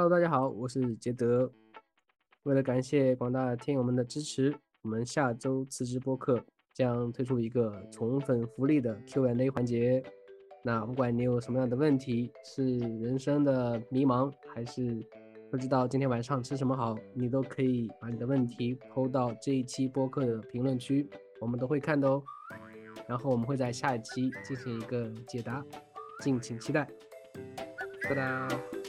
[0.00, 1.52] Hello，大家好，我是杰德。
[2.44, 6.42] 为了感谢广大听友们的支持，我们下周辞职播客
[6.72, 10.02] 将推出一个宠粉福利的 Q&A 环节。
[10.64, 15.06] 那不管你有什么样的问题，是人生的迷茫，还是
[15.50, 21.10] 不知道今天晚上吃什么好，你都可以把你的问题抛到这一期播客的评论区，
[21.42, 22.22] 我们都会看的哦。
[23.06, 25.62] 然后我们会在下一期进行一个解答，
[26.20, 26.88] 敬请期待。
[28.08, 28.79] 拜拜。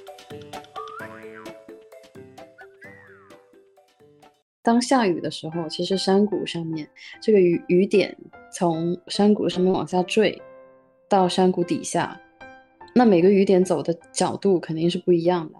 [4.63, 6.87] 当下雨的时候，其实山谷上面
[7.19, 8.15] 这个雨雨点
[8.51, 10.39] 从山谷上面往下坠
[11.09, 12.19] 到山谷底下，
[12.93, 15.55] 那每个雨点走的角度肯定是不一样的，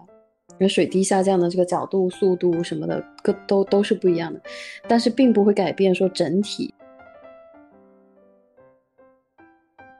[0.50, 4.40] 因为水滴下降的这个角度、速度什么的，各都都是不一样的，
[4.88, 6.72] 但是并不会改变说整体。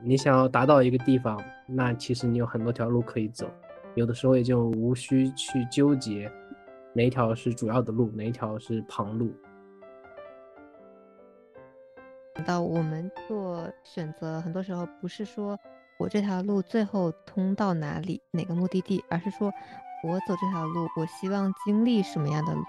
[0.01, 3.49] 你想要达到一个地方，那其实你有很多条路可以走，
[3.95, 6.31] 有的时候也就无需去纠结。
[6.93, 9.33] 哪一条是主要的路，哪一条是旁路？
[12.45, 15.57] 到我们做选择，很多时候不是说
[15.97, 19.51] 我这条路最后通到哪里，哪个目的地，而是说
[20.03, 22.61] 我走这条路，我希望经历什么样的路。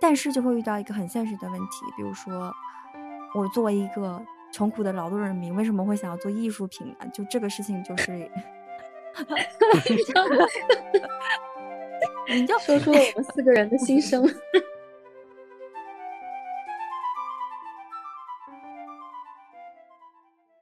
[0.00, 2.52] 但是就会遇到一个很现实的问题，比如说，
[3.34, 7.06] 我作为一个穷苦的劳动人民，为什么会想要做艺术品呢？
[7.12, 8.30] 就这个事情，就是。
[12.28, 14.22] 你就说出了我们四个人的心声。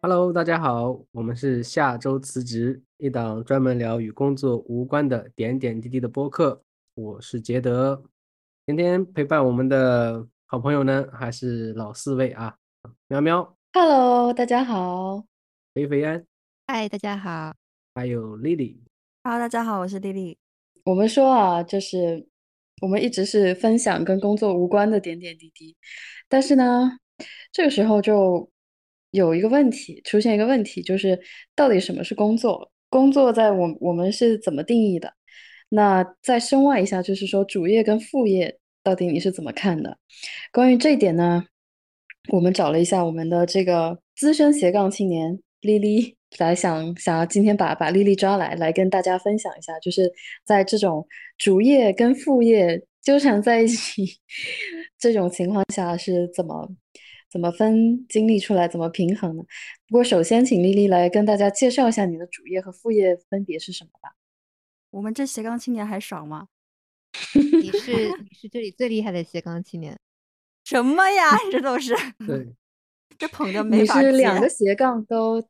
[0.01, 6.63] Hello，大家好，我们是下周辞职，一档专门聊与工作无关的点点滴滴的播客。
[6.95, 8.05] 我是杰德，
[8.67, 12.55] 今天陪伴我们的好朋友呢，还是老四位啊，
[13.09, 13.57] 喵喵。
[13.73, 15.25] Hello，大家好。
[15.75, 16.25] 肥肥安。
[16.69, 17.53] 嗨，大家好。
[17.97, 18.83] 还有丽丽。
[19.23, 20.37] Hello，大家好，我是丽丽。
[20.85, 22.27] 我们说啊，就是
[22.83, 25.77] 我们一直是分享跟工作无关的点点滴滴，
[26.29, 26.99] 但是呢，
[27.53, 28.51] 这个时候就
[29.13, 31.17] 有一个问题出现，一个问题就是
[31.55, 32.69] 到底什么是工作？
[32.91, 35.15] 工作在我我们是怎么定义的？
[35.69, 39.97] 那再深挖一下，就是说主业跟副业到底你是怎么看的？
[40.51, 41.45] 关于这一点呢，
[42.33, 46.17] 我们找了一下我们的这个资深斜杠青年丽丽。
[46.39, 50.13] 来想想要今天把把丽丽抓来，来跟大家分享一下，就是
[50.45, 51.07] 在这种
[51.39, 54.19] 主业跟副业纠缠在一起
[54.99, 56.69] 这种情况下是怎么
[57.31, 59.45] 怎么分精力出来，怎么平衡的？
[59.89, 64.17] 不过首先请丽丽来跟大家介绍一下你的主业和副业分别是什么吧。
[64.91, 66.49] 我们这斜杠青年还少吗？
[67.35, 69.99] 你是你是这里最厉害的斜杠青年？
[70.65, 71.31] 什么呀？
[71.53, 71.95] 这都是
[72.27, 72.55] 对。
[73.19, 75.41] 这捧着没法接，你是两个斜杠都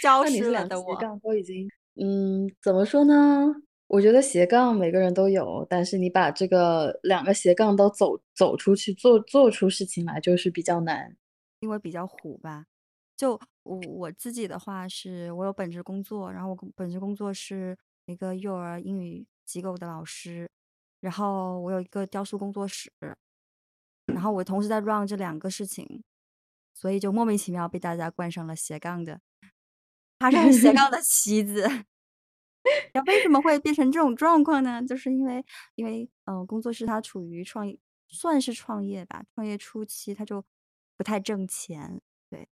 [0.00, 3.54] 消失了的我，斜杠都 已经嗯，怎么说呢？
[3.88, 11.16] 我觉得斜杠每个人都有，但是你把这个两个斜杠都走走出去做做出事情来，就是比较难，
[11.60, 12.66] 因为比较虎吧。
[13.16, 17.76] 就我我自己的话，是我有本职工作，然后我本职工作是
[18.06, 20.50] 一个幼儿英语机构的老师，
[21.00, 22.90] 然后我有一个雕塑工作室。
[24.06, 26.02] 然后我同时在 run 这两个事情，
[26.72, 29.20] 所以就莫名其妙被大家冠上了斜杠的，
[30.18, 31.68] 他是斜杠的妻子。
[32.94, 34.82] 那为什么会变成这种状况呢？
[34.82, 35.44] 就是因为，
[35.76, 37.78] 因为，嗯，工作室它处于创业，
[38.08, 40.44] 算是创业吧，创业初期，它就
[40.96, 42.00] 不太挣钱。
[42.28, 42.48] 对，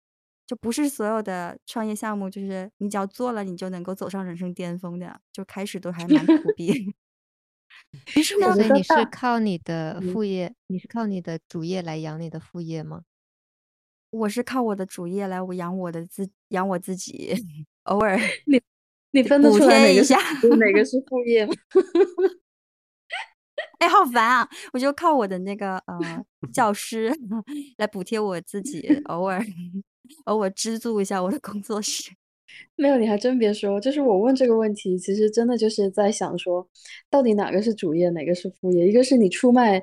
[0.46, 6.92] 就不是所有的创业项目，就是你只要做了，你就能够走上人生巅峰的，就开始都还蛮苦逼。
[8.06, 13.02] 所以你是靠你的副业，你是靠你的主业来养你的副业吗？
[14.10, 17.34] 我是靠我的主业来我养我的自养我自己，
[17.84, 18.60] 偶尔 你
[19.12, 20.14] 你分得出来哪个是
[20.56, 21.52] 哪个 是副业吗？
[23.78, 24.48] 哎，好烦啊！
[24.72, 27.10] 我就靠我的那个呃教师
[27.78, 29.42] 来补贴我自己，偶尔
[30.24, 32.10] 偶尔资助一下我的工作室。
[32.76, 36.66] 没有，你还真别说，就是我问这个问题，其实真的就是在想说，
[37.10, 38.88] 到底哪个是主业，哪个是副业？
[38.88, 39.82] 一个是你出卖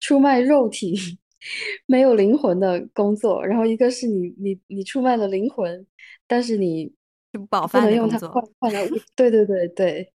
[0.00, 0.96] 出卖肉体
[1.86, 5.86] 没有灵魂的工作，然后一个是你你你出卖了灵魂，
[6.26, 6.92] 但是你
[7.32, 8.88] 不能用它换换来。
[9.14, 10.12] 对对对对，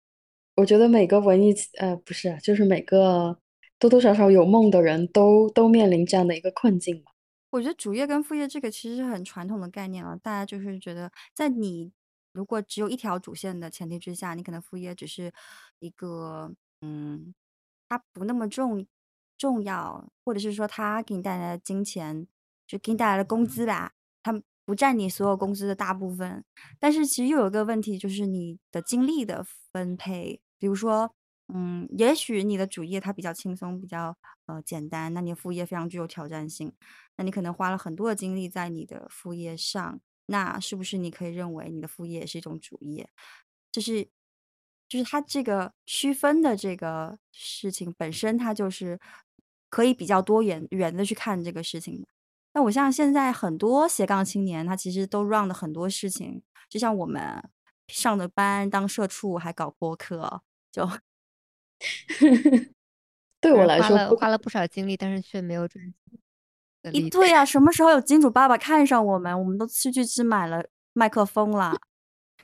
[0.57, 3.39] 我觉得每个文艺呃不是，就是每个
[3.79, 7.13] 多多少少有梦的人都都面临这样的一个困境吧。
[7.51, 11.93] 我觉得主业跟副业这个其实是很传统的概念了，大家就是觉得，在你
[12.33, 15.33] 如果只有一条主线的前提之下，你可能副业只是
[15.79, 17.35] 一个，嗯，
[17.89, 18.87] 它不那么重
[19.39, 22.27] 重要，或者是说它给你带来的金钱，
[22.67, 23.93] 就给你带来的工资吧，
[24.23, 26.45] 它不占你所有工资的大部分。
[26.79, 29.43] 但是其实又有一个问题，就是你的精力的
[29.73, 31.15] 分配，比如说，
[31.53, 34.17] 嗯，也许你的主业它比较轻松，比较
[34.47, 36.73] 呃简单，那你的副业非常具有挑战性，
[37.17, 43.09] 那你可能花了很多的精力在你的副业上，那是不是你可以认为你的副业也是一种主业？
[43.73, 44.09] 就是
[44.89, 48.99] 就是它这个区分的这个事情本身，它就是
[49.71, 52.07] 可以比较多元元的去看这个事情。
[52.55, 57.43] 那我像现在很多斜杠青年，他其实都 run 的很多事情，就像我们
[57.89, 60.43] 上的班当社畜，还搞播客，
[60.73, 60.89] 就
[63.41, 65.95] 对我来说花了花了不少精力，但是却没有赚钱
[66.93, 71.77] 一对呀、什么时候有金主爸爸看上我们，我们都去去只买了麦克风啦。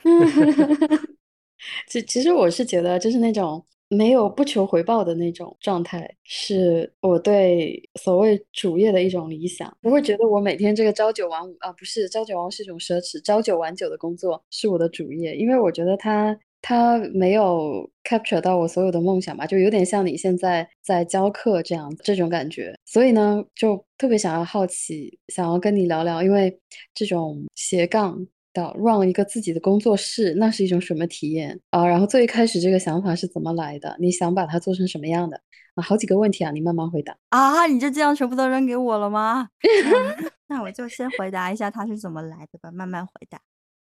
[1.89, 9.75] 其其实我是觉得，就是那种没有不求回报的那种状态，是我对所谓主业的一种理想。
[9.81, 22.75] 不会觉得我每天这个朝九晚五啊，不是朝九晚五是一种奢侈，朝九晚九的工作是我的主业，因为我觉得它它没有 capture 到我所有的梦想吧，就有点像你现在在教课这样这种感觉。
[22.87, 26.59] 所以呢，就特别想要好奇，想要跟你聊聊，因为
[26.95, 28.27] 这种斜杠。
[28.55, 31.85] 的 run 一个自己的工作室，那是一种什么体验啊？
[31.85, 33.97] 然后最一开始这个想法是怎么来的？
[33.99, 35.37] 你想把它做成什么样的
[35.75, 35.83] 啊？
[35.83, 37.17] 好几个问题啊，你慢慢回答。
[37.31, 39.49] 啊，你就这样全部都扔给我了吗？
[39.91, 43.41] 那 那我就先回答一下它是怎么来的吧，慢慢回答。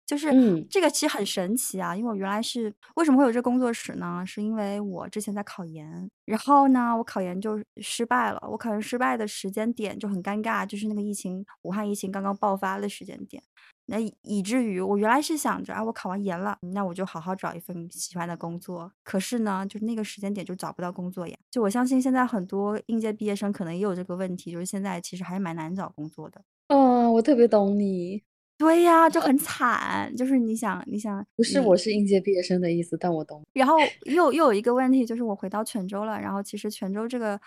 [0.06, 4.24] 就是嗯这个其实很神奇啊，因为我原来是为什么会有这工作室呢？
[4.26, 8.40] 是因为我之前在考研，然后呢，我考研就失败了。
[8.52, 13.42] 我考研失败的时间点就很尴尬，就是那个疫情，武汉疫情刚刚爆发的时间点。
[13.88, 18.92] 那以以至于我原来是想着啊，我考完研了，那我就好好找一份喜欢的工作。
[19.04, 21.38] 可是呢，就是那个时间点就找不到工作呀。
[21.52, 26.42] 就我相信现在很多应届毕业生可能也有这个问题，就是现在其实还是蛮难找工作的。
[26.70, 28.24] 嗯，我特别懂你，
[28.58, 30.14] 对呀，就 很惨。
[30.16, 33.44] 就是你想，你想，不是我是应届毕业生的意思，但我懂。
[33.54, 33.76] 然后
[34.06, 36.20] 又又有一个问题，就是我回到泉州了。
[36.20, 37.40] 然后其实泉州这个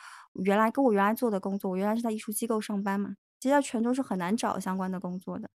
[0.45, 5.49] 原来跟我原来做的工作，我原来是在艺术机构上班嘛，其实在泉州是很难找相关的工作的。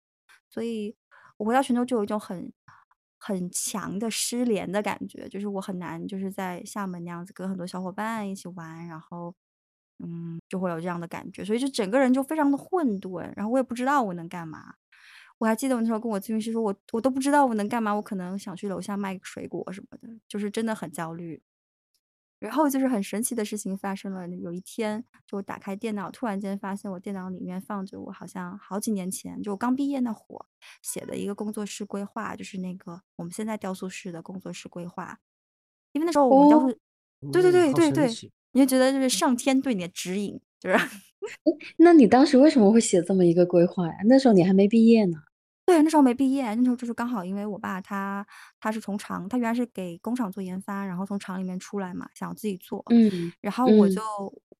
[0.48, 0.94] 所以
[1.36, 2.50] 我回到泉州就有一种很
[3.18, 9.34] 很强的失联的感觉，就是我很难就是在厦门那样子跟很多小伙伴一起玩，然后
[10.02, 14.74] 嗯就会有这样的感觉，所以就整个人就非常的混沌，然后我也不知道我能干嘛。
[15.42, 21.42] 我还记得我那时候跟我咨询师说，我我都不知道我能干嘛，我可能想去楼下卖个水果什么的，就是真的很焦虑。
[22.38, 30.46] 然后就是很神奇的事情发生了，有一天就我打开电脑，突然间发现我电脑里面放着我好像好几年前就我刚毕业那会儿
[30.80, 35.18] 写的一个工作室规划，就是那个我们现在雕塑室的工作室规划。
[35.90, 36.66] 因为那时候我们雕塑，
[37.32, 38.08] 对对对对对，
[38.52, 40.78] 你就觉得就是上天对你的指引，就是
[41.78, 43.94] 那你当时为什么会写这么一个规划呀？
[44.06, 45.18] 那时候你还没毕业呢。
[45.68, 48.26] 对，那时候没毕业，那时候就是刚好因为我爸他
[48.58, 53.88] 他是从厂，他原来是给工厂做研发，然后从厂里面出来嘛，想自己做，嗯然后我嗯。
[53.88, 54.00] 就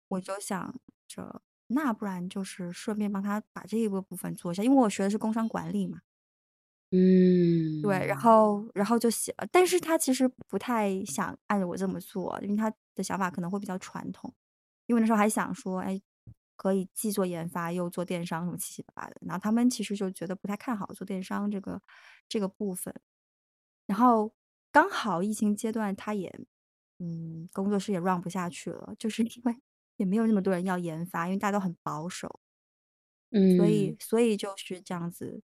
[0.09, 0.73] 我就想
[1.09, 5.99] 着，那不然就是顺便帮他把这一个部分做一下，因为我学的是工商管理嘛，
[6.91, 14.33] 嗯，对，然后然后就写了，但是他其实不太想按着我这么做，因为他的想法可能会比较传统，
[14.87, 16.01] 因为那时候还想说，哎，
[16.57, 21.81] 可以既做研发又做电商什么七七八八的，然后他们其实就觉得不太看好做电商这个
[22.29, 22.95] 这个部分，
[23.87, 24.33] 然后
[24.71, 26.33] 刚好疫情阶段，他也
[26.99, 29.57] 嗯工作室也 run 不下去了，就是因为
[29.97, 32.41] 也没有那么多人要研发，因为大家都很保守，
[33.31, 33.97] 嗯所以嗯。
[34.01, 35.43] 所以就是这样子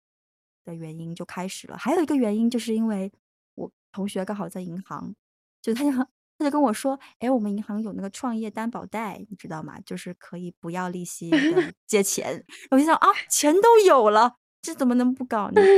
[0.64, 1.76] 的原因就开始了。
[1.78, 3.12] 还有一个原因就是因为
[3.54, 5.14] 我同学刚好在银行，
[5.62, 5.90] 就他就
[6.36, 9.78] 他就跟我说，哎，我们银行有那个创业担保贷，你知道吗？
[9.86, 12.44] 就是可以不要利息 的借钱。
[12.70, 15.62] 我就想啊，钱都有了，这怎么能不搞呢？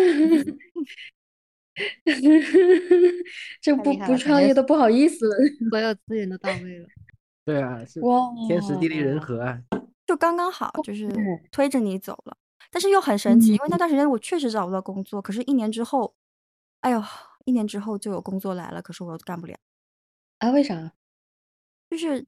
[3.61, 5.37] 这不不创业都不好意思了。
[5.69, 6.87] 所有资源都到位了。
[7.45, 9.61] 对啊，是哇，天时地利人和啊。
[10.07, 11.23] 就刚刚好，就是对
[11.53, 12.37] 推着你走了。
[12.71, 16.15] 但是又很神奇，因为嗯那段时间我确实找不到工作，可是一年之后，
[16.81, 17.03] 哎呦，
[17.45, 19.55] 一年之后就有工作来了，可是我又干不了。
[20.39, 20.51] 啊？
[20.51, 20.93] 为啥？
[21.91, 22.27] 就是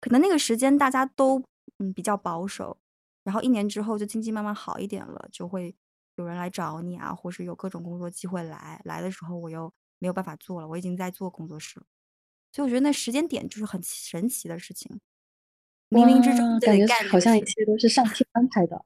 [0.00, 1.42] 可能那个时间大家都
[1.78, 2.76] 嗯比较保守，
[3.22, 5.74] 然后一年之后就经济慢慢好一点了，就会
[6.16, 8.80] 有人来找你啊，或是有各种工作机会来。
[8.84, 11.86] 来的时候我又没有办法做了，我已经在做工作室了，
[12.52, 15.00] 所以我觉得那时间点就是很神奇的事情，
[15.90, 17.46] 冥冥之中哇，就感觉干这个好像一事。
[17.46, 18.84] 切都是上天安排的。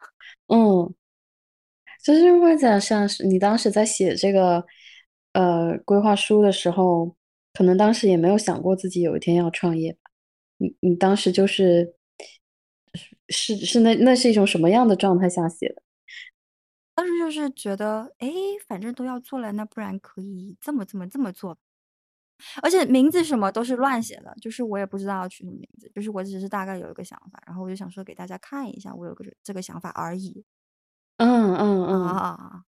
[0.48, 0.94] 嗯，
[2.02, 4.64] 就是会讲像是你当时在写这个
[5.32, 7.16] 呃规划书的时候，
[7.60, 10.10] 可能当时也没有想过自己有一天要创业吧？
[10.56, 11.94] 你你当时就是
[13.28, 15.82] 是是那那是一种什么样的状态下写的？
[16.94, 18.32] 当时就是觉得，哎，
[18.66, 21.58] 反正都要做了，那不然可以这么这么这么做。
[22.62, 30.46] 而且名字什么都是乱写的，就是我也不知道要取什么名字，就是我只是大概有一个想法，然后我就想说给大家看一下，我有个这个想法而已。
[31.18, 32.64] 嗯嗯嗯，啊，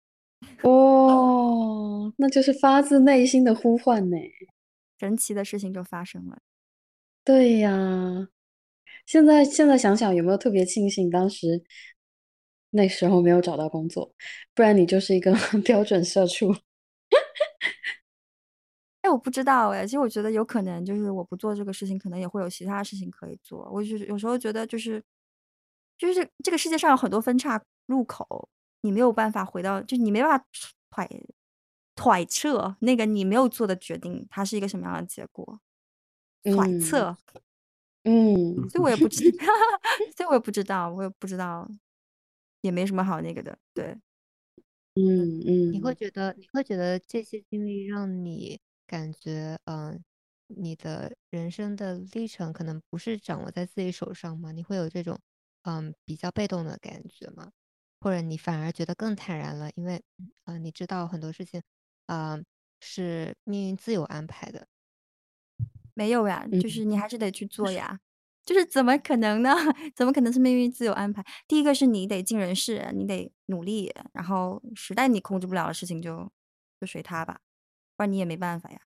[0.63, 4.17] 哦，那就是发自内心的呼唤呢。
[5.01, 6.37] 神奇的事情就发生了。
[7.23, 8.29] 对呀，
[9.07, 11.63] 现在现在想想有没有特别庆幸当时
[12.69, 14.13] 那时候没有找到工作，
[14.53, 15.33] 不然你就是一个
[15.65, 16.55] 标准社畜。
[19.01, 23.67] 哎，我不知道哎，其实我觉得有可能就是我不做这个事情，可能也会有其他事情可以做。
[23.71, 25.03] 我就是有时候觉得就是，
[25.97, 28.47] 就是这个世界上有很多分岔路口，
[28.81, 30.45] 你没有办法回到，就是你没办法
[30.91, 31.07] 揣
[32.01, 35.59] 揣测那个你没有做的决定，它是一个什么样的结果。
[36.49, 37.17] 揣测，
[38.05, 39.23] 嗯，所以我也不知，
[40.17, 41.69] 所以我也不知道，我也不知道，
[42.61, 43.97] 也没什么好那个的，对，
[44.95, 48.59] 嗯嗯，你会觉得你会觉得这些经历让你。
[48.87, 50.03] 感觉，嗯，
[50.47, 54.51] 你的人生的历程可能不是掌握在自己手上吗？
[54.51, 55.17] 你会有这种，
[55.63, 57.51] 嗯，比较被动的感觉吗？
[58.01, 60.03] 或者你反而觉得更坦然了，因为，
[60.43, 61.61] 啊，你知道很多事情，
[62.05, 62.39] 啊，
[62.79, 64.67] 是命运自有安排的。
[65.93, 67.99] 没有呀，就是你还是得去做呀，
[68.45, 69.53] 就是怎么可能呢？
[69.95, 71.23] 怎么可能是命运自有安排？
[71.47, 76.31] 第一个是你得尽人事，你得努力，然后实在你控制不了的事情，就
[76.79, 77.41] 就随他吧。
[77.95, 78.79] 不然你也没办法呀。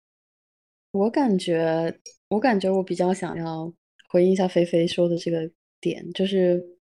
[0.92, 3.72] 我感觉，我感觉我比较想要
[4.10, 6.78] 回应一下菲菲说的这个点，就是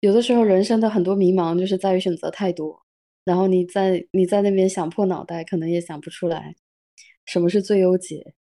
[0.00, 2.83] 有的时候人生的很多迷茫，就是在于选择太多，
[3.24, 6.54] 然后你在你在那边想破脑袋，可能也想不出来
[7.26, 8.34] 什么是最优解。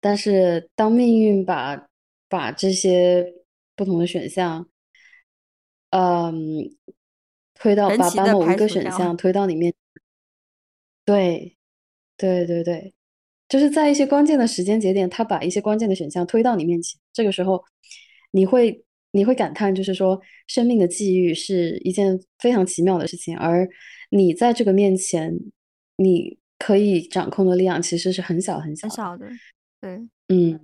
[0.00, 1.88] 但是当命运把
[2.28, 3.34] 把这些
[3.74, 4.68] 不同的选项，
[5.90, 6.70] 嗯，
[7.54, 9.74] 推到把把某一个选项推到你面，
[11.04, 11.52] 对。
[12.18, 12.94] 对对对，
[13.46, 17.62] 就是在一些关键的时间节点，他把一些关键的选项推到你面前，这个时候，
[18.30, 23.68] 你会你会感叹，就是说，生命的际遇是一件非常奇妙的事情，而
[24.10, 25.38] 你在这个面前，
[25.96, 29.28] 你可以掌控的力量其实是很小很小很小的，
[29.80, 30.60] 对，嗯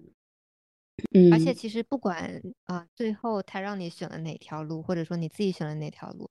[1.12, 6.30] 嗯，而且其实不管啊，最后他让你选了哪条路，或者说你自己选了哪条路，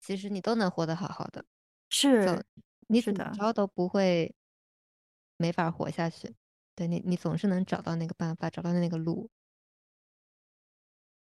[0.00, 1.44] 其实你都能活得好好的，
[1.88, 2.44] 是，
[2.88, 4.34] 你怎么着都不会。
[5.36, 6.32] 没法活下去，
[6.76, 9.28] 对你，你总是能找到那个办法，找到那个路，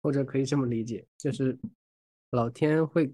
[0.00, 1.58] 或者可以这么理解，就是
[2.30, 3.12] 老天会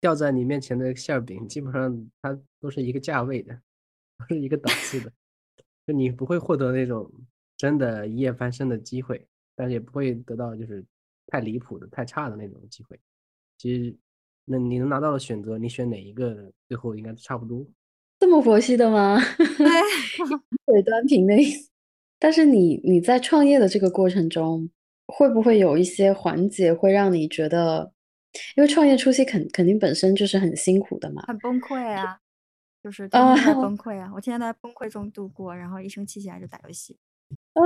[0.00, 3.60] 掉在你面前的馅儿饼，基本上它都是一个价位的，
[4.18, 5.12] 都是一个档次的，
[5.86, 7.10] 就你不会获得那种
[7.56, 9.26] 真的一夜翻身的机会，
[9.56, 10.84] 但是也不会得到就是
[11.26, 12.98] 太离谱的、太差的那种机会。
[13.58, 13.96] 其实，
[14.44, 17.66] 那你能拿到的选择，你选哪一个，最后应该差不多。
[18.20, 19.18] 这么佛系的吗？
[20.66, 21.70] 嘴端平的意思。
[22.20, 24.68] 但是你你在创业的这个过程中，
[25.06, 27.92] 会不会有一些环节会让你觉得，
[28.56, 32.18] 因为创业初期肯肯定本身就是很辛苦的嘛，很崩溃啊，
[32.82, 36.96] 就是天天在崩溃啊，我天天在崩溃中度过，然后一生气起来就打游戏。
[37.54, 37.62] 啊，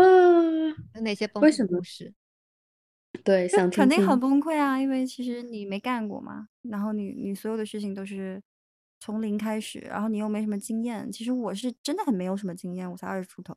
[0.94, 2.14] 有哪些崩溃故事？
[3.24, 8.42] 对，想肯定很崩溃啊，因为其实你没干过嘛，然后你你所有的事情都是。
[9.04, 11.10] 从零开始，然后你又没什么经验。
[11.10, 13.52] 其实我是真的很没有什么经验，我才二十出头，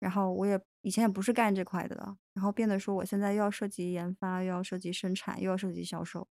[0.00, 6.26] 然后我也以前也不是干这块的了，然后变得说我现在又要涉及研发，又要涉及生产，又要涉及销售，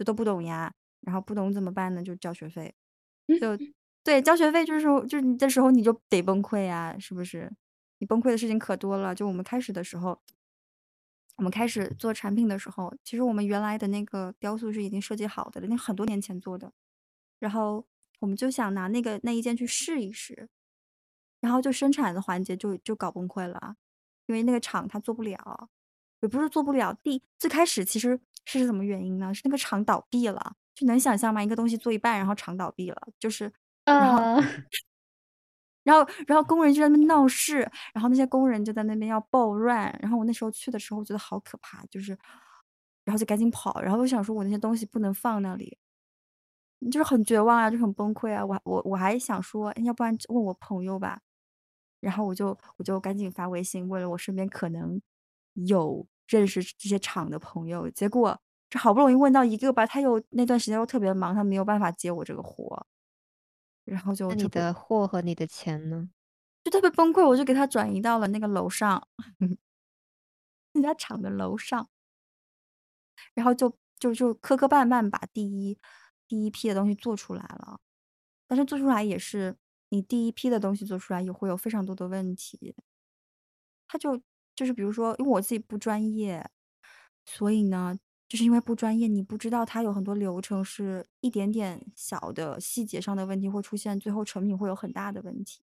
[0.00, 0.72] 就都不懂呀。
[1.02, 2.02] 然后不懂怎么办呢？
[2.02, 2.74] 就交学费，
[3.40, 3.56] 就
[4.02, 7.50] 对交学费，就是就是你这时候你就得崩溃呀，是不是？
[7.98, 9.14] 你崩溃的事情可多了。
[9.14, 10.20] 就我们开始的时候，
[11.36, 16.70] 我们开始做产品的时候，其实我们原来的那个雕塑是已经设计好的了，那很多年前做的。
[17.38, 17.86] 然后
[18.20, 20.50] 我们就想拿那个那一件去试一试，
[21.40, 23.76] 然后就生产的环节就就搞崩溃了，
[24.26, 25.70] 因为那个厂它做不了，
[26.20, 26.92] 也不是做不了。
[27.02, 29.32] 第最开始其实是什么原因呢？
[29.34, 31.42] 是那个厂倒闭了，就能想象吗？
[31.42, 33.52] 一个东西做一半，然后厂倒闭了，就是
[33.84, 34.18] 然后
[35.84, 37.58] 然后然后工人就在那边闹事，
[37.94, 42.16] 然后那些工人就在那边要暴乱，然后我那时候去的时候我觉得好可怕，就是
[43.04, 45.78] 然后就赶紧跑，然后我想说我那些东西不能放那里。
[46.90, 48.42] 就是很绝望啊，就很崩溃啊！
[48.44, 51.20] 我我我还想说，要不然问我朋友吧。
[52.00, 54.98] 然后我就我就赶紧发微信问了我身边可能
[55.52, 57.90] 有认识这些厂的朋友。
[57.90, 62.86] 结果这好不容易问到一个吧，他又那段时间又特别忙，他没有办法接我这个活。
[63.84, 66.10] 然后就那你的货和你的钱呢？
[66.64, 69.06] 就特别崩溃，我就给他转移到了那个楼上，
[70.72, 71.88] 那家厂的楼上。
[73.34, 75.78] 然后就就就磕磕绊绊把第一。
[76.28, 77.80] 第一批的东西做出来了，
[78.46, 79.56] 但是做出来也是
[79.88, 82.76] 你第一批的东西做出来也会有非常多的问题。
[83.88, 84.20] 他就
[84.60, 86.46] 就是比如说，因为我自己不专业，
[87.24, 87.96] 所以呢，
[88.28, 95.62] 就是因为不专业，你不知道它有很多流程是一点点小的细节上的问题会出现，最后成品会有很大的问题。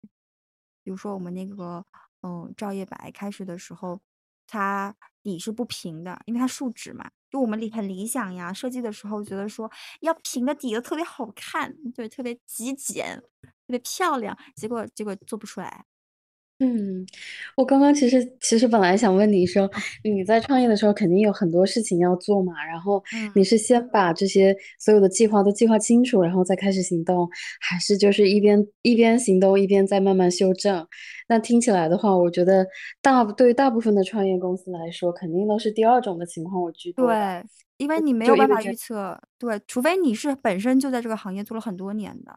[0.84, 1.82] 比如说我们那个
[2.20, 3.98] 嗯照叶白开始的时候，
[4.46, 7.10] 它底是不平的，因为它树脂嘛。
[7.30, 15.86] 就我们理很理想呀，设计的时候觉得说要平的底子特别好看，对，特别极简，特别漂亮，结果结果做不出来。
[16.62, 17.04] 嗯，
[17.56, 19.68] 我刚刚其实其实本来想问你说，
[20.04, 27.28] 你在创业的时候肯定有很多事情要做嘛，然后嗯你是先把这些所有的计划都计划清楚，然后再开始行动，
[27.60, 30.86] 还是就是一边一边行动一边再慢慢修正？
[31.28, 32.64] 那听起来的话，我觉得
[33.00, 37.12] 大对于大部分的创业公司来说，肯定都是第二种的情况我居多的。
[37.12, 42.32] 对，因为你没有办法预测，对，除非你是本身就在这个行业做了很多年的，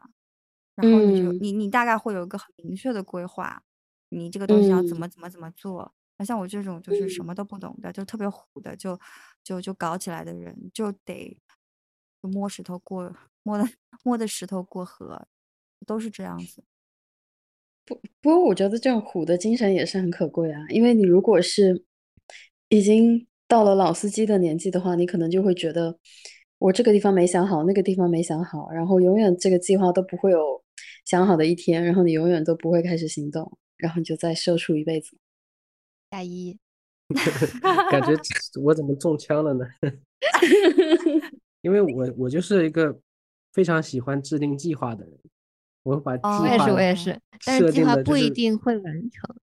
[0.74, 3.62] 然后你就嗯你你大概会有一个很明确的规划，
[4.10, 5.92] 你这个东西要怎嗯么怎么怎么做。
[6.18, 8.98] 那像我这种就是什嗯么都不懂的，就特别虎的，就
[9.44, 11.36] 就就搞起来的人，就得
[12.22, 13.68] 就摸石头过摸的
[14.02, 15.26] 摸的石头过河，
[15.86, 16.64] 都是这样子。
[17.84, 21.84] 不不过我觉得这种虎的精神也是很可贵啊，因为你如果是
[22.68, 25.96] 已经到了老司机的年纪的话，你可能就会觉得
[26.58, 30.64] 我这个地方没想好，那个地方没想好，然后永远这个计划都不会有
[31.04, 35.16] 想好的一天，然后你永远都不会开始行动，然后你就再社畜一辈子。
[36.08, 36.58] 大一，
[37.90, 38.14] 感觉
[38.62, 39.66] 我怎么中枪了呢？
[41.62, 42.96] 因为我我就是一个
[43.52, 45.18] 非常喜欢制定计划的人，
[45.82, 49.36] 我会把计哦我也是，划我也是，但是计划不一定会完成。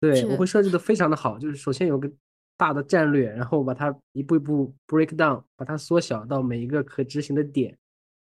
[0.00, 2.08] 对，我会设计的非常的好，就是首先有个
[2.56, 7.76] 大的战略，然后把它一步一步 break down，把它缩小到每一个可执行的点，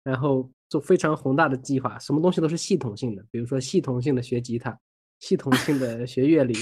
[0.03, 4.77] 然后做非常宏大的计划，什么东西都是系统性的，比如说系统性的学吉他，
[5.23, 6.53] 系统性的学乐理，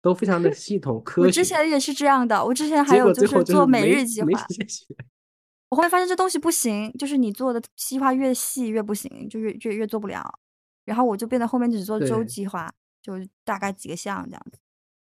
[0.00, 1.44] 都非常的系统科学我之。
[1.44, 4.28] 前也是这样的，我之前还有就是做每日计划。
[5.68, 10.40] 我后面发现这东西不行，就是你做的计划越细越不行，就越越越做不了。
[10.86, 13.14] 然后我就变得后面只做周计划，就
[13.44, 14.58] 大概几个项这样子，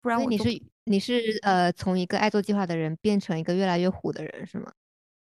[0.01, 4.73] 不然你是你是呃从一个爱做计划的人变成一个越来越虎的人是吗？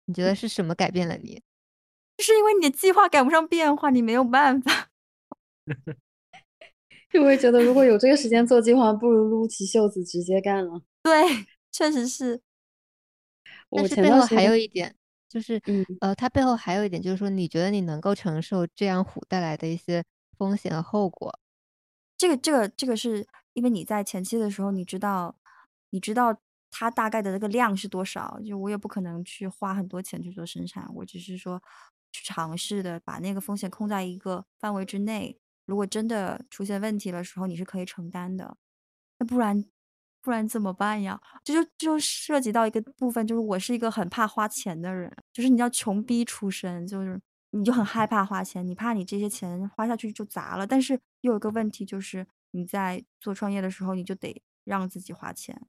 [0.06, 1.40] 你觉得是什么改变了你？
[2.18, 4.90] 就是因为你的计划赶不上变化，你没有办法。
[7.12, 10.82] 就会觉得如果有这个时间做计划，不如撸起袖子直接干了。
[11.04, 12.42] 对，确实是。
[13.70, 14.96] 我但是背后还有一点，
[15.28, 20.04] 就是嗯呃，它背后还有一点就是说，你觉得你能够承受这样虎带来的一些
[20.38, 21.40] 风险和后果。
[22.18, 25.36] 这个这个这个是因为你在前期的时候，你知道，
[25.92, 26.36] 你知道
[26.70, 31.62] 它大概的那个量是多少，就我也不可能去花很多钱去做生产，我只是说
[32.12, 35.40] 去尝试的把那个风险控在一个范围之内。
[35.70, 38.58] 如果真的出现问题的时候，你是可以承担的。
[39.20, 39.64] 那不然
[40.22, 41.22] 不然怎么办呀？
[41.44, 50.66] 这就就涉及到一个部分，就是我是一个很怕花钱的人，就是你要穷逼出身，就是你就很害怕花钱，你怕你这些钱花下去就砸了。
[50.68, 55.68] 但是又有一个问题，就是你在做创业的时候，你就得让自己花钱，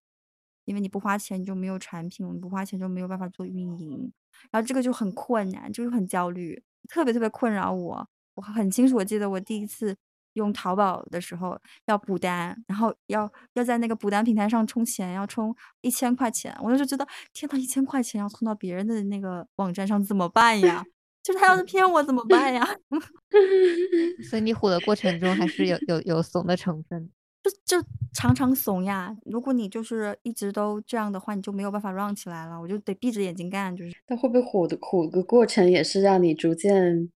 [0.65, 4.13] 因为你不花钱你就没有产品，你不花钱就没有办法做运营，
[4.51, 8.09] 然后这个就很困难，就是很焦虑，特别特别困扰我。
[8.41, 9.95] 我很清楚，我记得我第一次
[10.35, 20.83] 用淘宝的时候要补单，然后要要在那个补单平台上充钱，要充一千块钱，我就觉得天呐，一千块钱要充到别人的那个网站上怎么办呀？
[21.23, 22.67] 就是他要是骗我怎么办呀？
[24.31, 27.11] 所以你虎的过程中还是有有有怂的成分。
[27.43, 29.17] 就就常常怂呀。
[29.25, 33.93] 如果你就是一直都这样的话，你就没有办法 run 起来了，我就得闭着眼睛干，就是。
[34.07, 37.11] 但会不会虎的虎的过程也是让你逐渐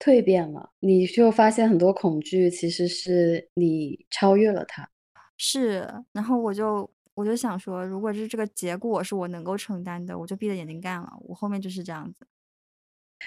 [0.00, 0.70] 蜕变了？
[0.80, 4.90] 你就发现很多恐惧其实是你超越了它。
[5.36, 11.08] 是，然后我就我就想说，如果是这个结果是我能够承担的，我就闭着眼睛干了。
[11.20, 12.26] 我后面就是这样子，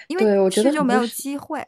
[0.08, 1.64] 因为对，我觉得就没有机会。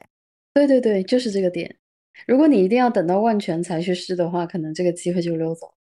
[0.53, 1.79] 对对对，就是这个点。
[2.27, 5.76] 如果你一定要等到万全才去试的话，可能这个机会就溜走了。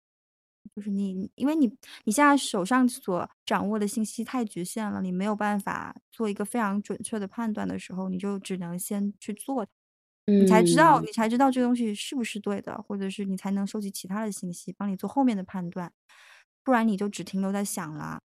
[0.74, 1.66] 就是你，因为你
[2.04, 9.66] 你现在手上所掌握的信息太局限了，你没有办法做一个非常准确的判断的时候，你就只能先去做，
[10.26, 15.92] 你才知道嗯，你才知道这个东西是不是对的，或者是你才能收集其他的信息，帮你做后面的判断，
[16.64, 18.20] 不然你就只停留在想了。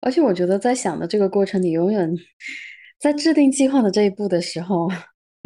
[0.00, 2.14] 而且我觉得在想的这个过程，你永远
[2.98, 4.88] 在制定计划的这一步的时候，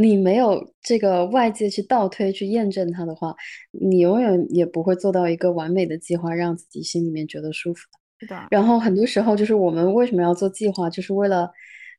[0.01, 3.35] 你没有这个外界去倒推、去验证它的话，
[3.73, 7.99] 你永远也不会做到一个完美的计划，让自己心里面觉得舒服的。
[8.21, 11.51] 是的，然后很多时候就是我们为什么要做计划，就是为了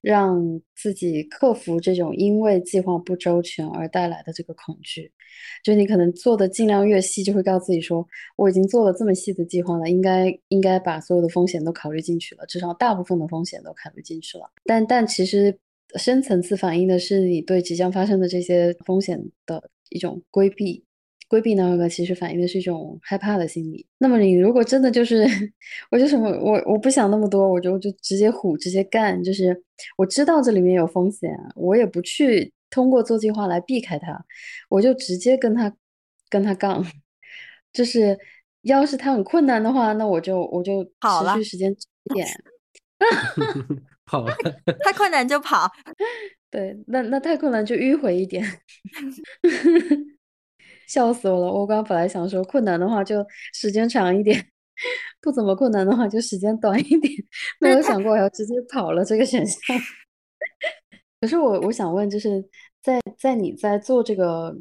[0.01, 0.41] 让
[0.77, 5.12] 自己克服这种因为计划不周全而带来的这个恐惧。
[5.62, 8.07] 就你可能做的尽量越细，就会告诉自己说，
[8.38, 14.49] 我已经做了这么细的计划了，应该应该把所有的风险都考虑进去了，至少大部分的风险都考虑进去了。
[14.63, 15.57] 但但其实
[15.97, 20.84] 深层次反映的是你对即将发生的这些风险的一种规避。
[21.28, 23.86] 规避那个其实反映的是一种害怕的心理。
[23.99, 25.28] 那么你如果真的就是，
[25.91, 29.56] 我就什么我我不想那么多，我就就直接虎直接干，就是
[29.95, 34.19] 我知道这里面有风险，我也不去通过做计划来避开它，
[34.69, 35.71] 我就直接跟他
[36.32, 36.84] 跟他杠。
[37.71, 38.17] 就是
[38.63, 40.89] 要是他很困难的话，那我就我就持
[41.36, 42.28] 续时间一点，
[44.09, 44.35] 跑了，
[44.83, 45.69] 太困难就跑。
[46.49, 48.43] 对，那那太困难就迂回一点。
[50.87, 51.53] 笑死我了！
[51.53, 54.43] 我刚本来想说困难的话就时间长一点，
[55.21, 57.13] 不怎么困难的话就时间短一点，
[57.61, 59.59] 没有想过要直接跑了这个选项。
[61.21, 62.43] 可是我我想问，就是
[62.81, 64.57] 在在你在做这个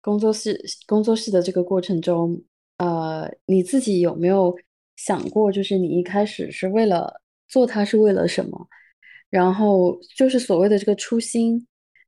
[0.00, 2.40] 工作室工作室的这个过程中，
[2.76, 4.56] 呃，你自己有没有
[4.94, 8.68] 想过，就是你一开始是为了做它是为了什么？
[9.30, 11.66] 然后就是所谓的这个初心，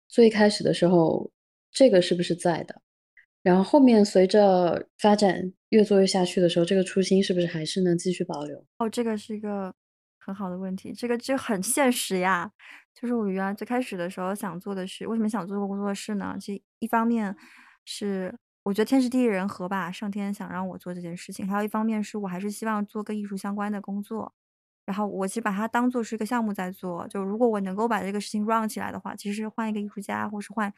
[0.08, 1.30] 最开始的时候，
[1.70, 2.80] 这个是不是在的？
[3.42, 8.64] 然后后面随着发展越做越下去的时候，这个初心是不是还是能继续保留？
[8.78, 9.74] 哦，这个是一个
[10.18, 12.50] 很好的问题，这个就很现实呀。
[12.94, 16.36] 就是我原来最开始的时候想做的是，为什么想做个工作室呢？
[16.40, 17.34] 其实一方面
[17.84, 24.34] 是我觉得天时地利人和吧，上天想让我做这件事情；还有一方面是我还是希望做跟艺术相关的工作。
[24.84, 30.72] 然后我其实把它当做是一个项目在做，就如果我能够把这个事情 run 起来的话，其实换一个艺术家，或是换。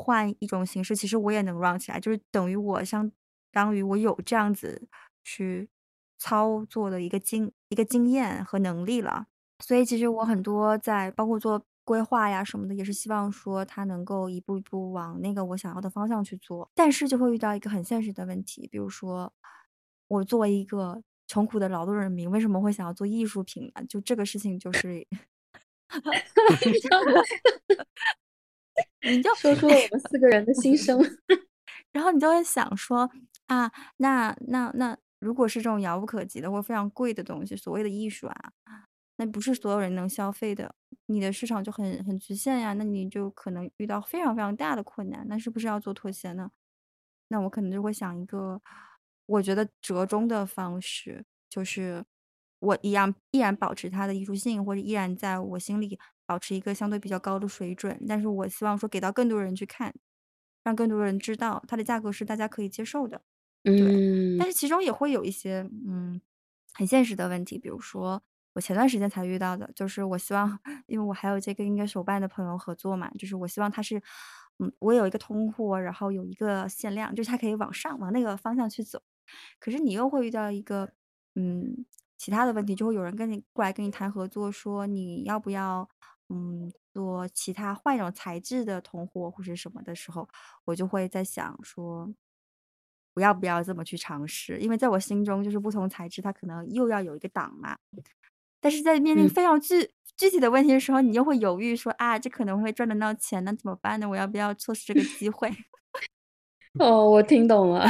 [0.00, 3.10] 换一种形式，其实我也能 run 起来，就是等于我相
[3.50, 4.88] 当于我有这样子
[5.24, 5.68] 去
[6.16, 9.26] 操作的一个经一个经验和能力了。
[9.58, 16.70] 所以其实我很多在包括做规划呀什么的，也是希望说它能够一步一步往那个我想要的方向去做。
[16.76, 19.32] 但是就会遇到一个很现实的问题，比如说
[20.06, 23.84] 我作为一个穷苦的劳动人民，为什么会想要做艺术品呢？
[23.88, 25.06] 就这个事情就是。
[29.00, 31.00] 你就说出了我们四个人的心声，
[31.92, 33.10] 然后你就会想说
[33.46, 38.52] 啊，那那那，如果是这种遥不可及的或非常贵的东西，所谓的艺术啊，
[39.16, 40.74] 那不是所有人能消费的，
[41.06, 46.50] 你的市场就很很局限呀，那你就可能遇到非常非常大的困难，那是不是要做妥协呢？
[47.28, 48.60] 那我可能就会想一个，
[49.28, 52.04] 我觉得折中的方式，就是
[52.58, 55.98] 我一样依然保持它的艺术性，或者依然在我心里。
[56.28, 59.94] 保持一个相对比较高的水准，但是我希望说给到更多人去看，
[60.62, 63.22] 让更多人知道它的价格是大家可以接受的。
[63.64, 66.20] 嗯，但是其中也会有一些嗯
[66.74, 73.96] 很现实的问题，比如说我前段时间才遇到的，就是我希望，因为我还有这个应该手办的朋友合作嘛，就是我希望他是
[74.58, 79.00] 嗯我有一个通货，然后有一个限量，就是它可以往上往那个方向去走。
[79.58, 80.90] 可是你又会遇到一个
[81.34, 81.84] 嗯
[82.16, 85.88] 其他的问题，就会有人跟你过来跟你谈合作，说你要不要？
[86.30, 90.28] 嗯，做其他换一种材质的铜货或者什么的时候，
[90.66, 92.06] 我就会在想说，
[93.14, 94.58] 我要不要这么去尝试？
[94.58, 97.78] 因为在我心中，就是不同材质它可能又要有一个档嘛。
[98.60, 104.06] 但是在面临非常具具体的问题的时候，你又会犹豫说啊，这可能会赚得到钱，那怎么办呢？
[104.06, 105.50] 我要不要错失这个机会？
[106.78, 107.86] 哦，我听懂了，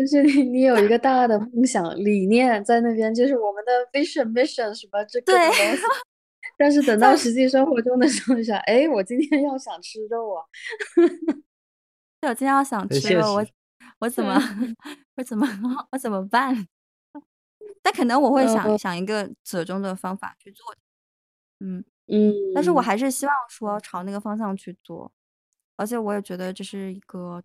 [0.00, 5.60] 就是你 你有一个大的梦想理念在那边，就是我们的 vision mission 什么这个东西。
[6.56, 10.44] 但是等到实际生活中的时候，想，哎，我今天要想吃肉啊！
[12.26, 13.46] 我今天要想吃肉，我
[13.98, 14.34] 我怎么
[15.16, 15.46] 我怎么
[15.92, 16.66] 我怎么办？
[17.82, 20.74] 但可能我会想想一个折中的方法去做。
[21.60, 25.12] 嗯嗯，但是我还是希望说朝那个方向去做，
[25.76, 27.42] 而且我也觉得这是一个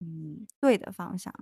[0.00, 1.32] 嗯对的方向。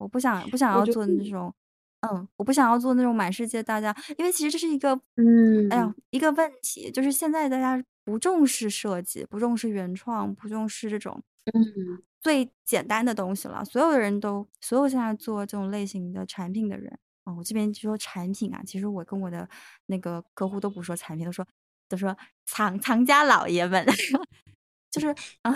[0.00, 1.54] 我不想不想要做那种。
[2.02, 13.62] 嗯，我不想要做那种满世界大家，因为其实这是一个，嗯，哎呀，一个问题，就是现在大家不重视设计，不重视原创，不重视这种，嗯，最简单的东西了。
[13.66, 19.46] 所有的人都，所有现在做这种类型的产品的人，哦，我这边就说产品啊，其实我跟我的
[19.84, 21.46] 那个客户都不说产品，都说
[21.86, 23.84] 都说藏藏家老爷们，
[24.90, 25.08] 就是
[25.42, 25.52] 啊，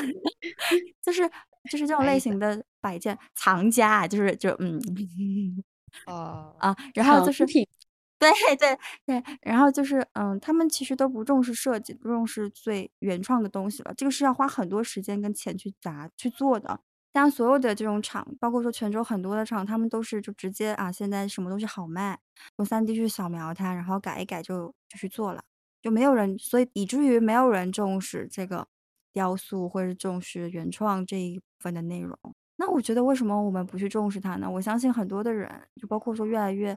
[1.00, 1.26] 就 是
[1.70, 4.79] 就是这种类型的摆件，藏家，就是就嗯。
[6.07, 13.94] 哦啊，然后就是，对对对，然后就是，嗯，他们其实都不重视设计，不重视最原创的东西了。
[13.97, 16.81] 这个是要花很多时间跟钱去砸去做的。
[17.12, 22.18] 但所有的这种厂，包括说泉州很多的厂，他们都是就直接啊，现在什么东西好卖，
[22.59, 25.44] 用三 D 去扫描它，然后改一改就就去做了。
[25.81, 28.66] 就没有人，所以以至于没有人重视这个
[29.12, 32.18] 雕塑，或者是重视原创这一部分的内容。
[32.57, 34.51] 那我觉得为什么我们不去重视它呢？
[34.51, 36.77] 我相信很多的人，就包括说越来越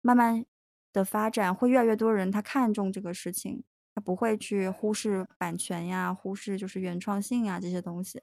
[0.00, 0.44] 慢慢
[0.92, 3.62] 的发展，会越来越多人他看重这个事情，
[3.94, 8.22] 他不会去忽视版权呀，忽视就是原创性啊这些东西，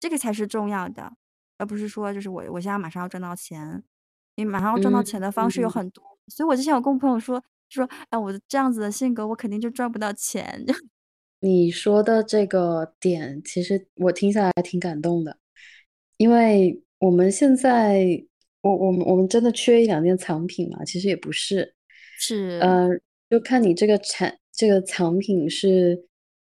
[0.00, 1.12] 这个才是重要的，
[1.58, 3.84] 而不是说就是我我现在马上要赚到钱，
[4.36, 6.02] 你马上要赚到钱的方式有很多。
[6.28, 10.64] 所以我之前有跟朋友说说，哎，我这样子的性格，我肯定就赚不到钱。
[11.40, 15.38] 你说的这个点，其实我听下来挺感动的。
[16.16, 18.06] 因为我们现在，
[18.62, 20.84] 我我们我们真的缺一两件藏品嘛？
[20.84, 21.74] 其实也不是，
[22.18, 22.88] 是，呃，
[23.28, 26.06] 就看你这个产这个藏品是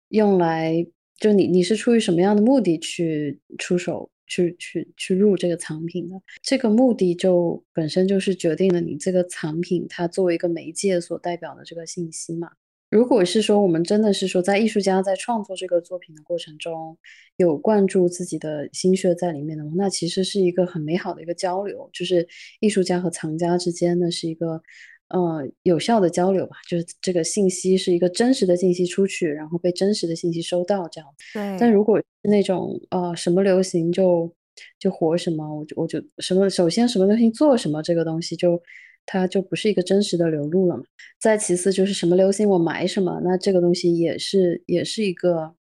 [0.10, 0.86] 用来，
[1.20, 6.16] 就你你是出于什么样的目的去出手去去去入这个藏品的？
[6.44, 12.52] 这个目的就本身就是决定了你这个藏品它作为一个媒介所代表的这个信息嘛。
[12.90, 16.98] 如果是说我们真的是说在艺术家在创作这个作品的过程中
[17.36, 22.26] 有灌注自己的心血在里面的话，那其实是一个很美好的一个交流，就是
[22.62, 24.62] 艺术家和藏家之间呢是一个
[25.10, 31.10] 呃有效的交流吧，就是这个信息是一个真实的信息出去，然后被真实的信息收到这样。
[31.34, 31.58] 对。
[31.60, 34.34] 但如果是那种呃什么流行就
[34.80, 38.62] 就火什么，我就我就什么首先什么流行做什么这个东西就。
[39.08, 40.84] 它就不是一个真实的流露了嘛。
[41.20, 45.56] 再其次就是什么流行我买什么，那这个东西也是也是一个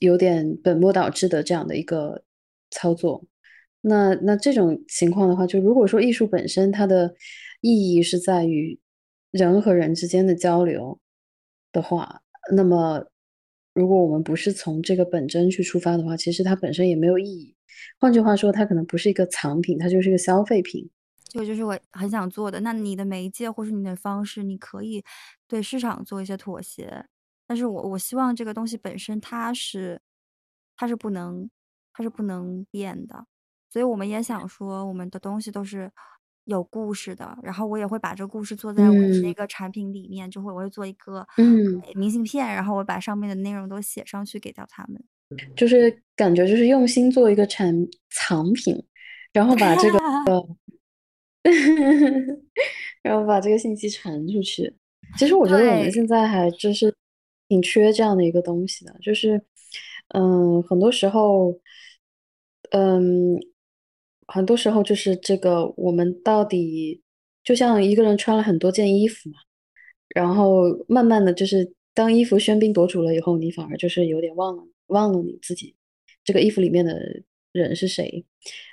[0.00, 2.22] 有点本末倒置的这样的一个
[2.70, 3.24] 操作。
[3.80, 7.14] 那那这种情况的话，就如果说艺术本身它的
[7.62, 8.78] 意义是在于
[9.30, 11.00] 人和人之间的交流
[11.72, 12.20] 的话，
[12.52, 13.06] 那么
[13.72, 17.54] 如果我们不是从这个本真去出发的话，其实它本身也没有意义。
[17.98, 20.90] 换句话说，它可能不是一个藏品，它就是一个消费品。
[21.30, 22.58] 这个就是我很想做的。
[22.60, 25.02] 那你的媒介或是你的方式，你可以
[25.46, 27.06] 对市场做一些妥协，
[27.46, 30.00] 但是我我希望这个东西本身它是
[30.76, 31.48] 它是不能
[31.92, 33.24] 它是不能变的。
[33.68, 35.88] 所以我们也想说，我们的东西都是
[36.46, 37.38] 有故事的。
[37.44, 45.00] 然后我也会把这个故事做在我的那个产品里面，就会我会做一个嗯明信片，然后我把上面的内容都写上去给到他们。
[45.54, 47.72] 就是感觉就是用心做一个产
[48.10, 48.84] 藏品，
[49.32, 49.98] 然后把这个。
[53.02, 54.74] 然后把这个信息传出去。
[55.18, 56.94] 其实我觉得我们现在还就是
[57.48, 59.42] 挺缺这样的一个东西的，就是
[60.14, 61.58] 嗯，很多时候，
[62.70, 63.38] 嗯，
[64.26, 67.02] 很多时候就是这个我们到底
[67.42, 69.38] 就像一个人穿了很多件衣服嘛，
[70.14, 75.74] 然后慢慢的就是当衣服喧宾夺主了以后，你反而就是有点忘了忘了你自己
[76.22, 78.24] 这个衣服里面的人是谁。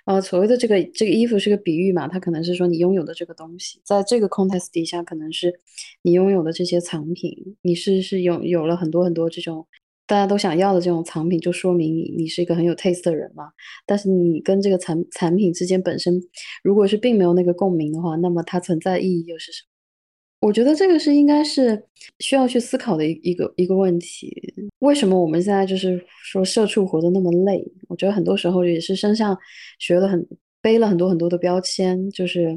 [0.05, 5.59] 呃，所谓的这个这个衣服是个比喻嘛，它可能是说你拥有的这个东西，在这个 context 底下，可能是
[6.01, 9.67] 你拥有的这些藏品，你是是有有了很多很多这种
[10.05, 13.51] 大家都想要的这种藏品，就说明你你是一个很有 taste 的人嘛。
[13.85, 16.21] 但是你跟这个产产品之间本身，
[16.63, 19.76] 如果是并没有那个共鸣的话，那么它存在意义又是什么？
[20.39, 21.83] 我觉得这个是应该是
[22.19, 24.31] 需要去思考的一一个一个问题。
[24.79, 27.63] 为什么我们现在就是说社畜活得那么累？
[27.89, 29.35] 我觉得很多时候也是身上
[29.79, 30.25] 学了很
[30.61, 32.49] 背了很多很多的标签，就是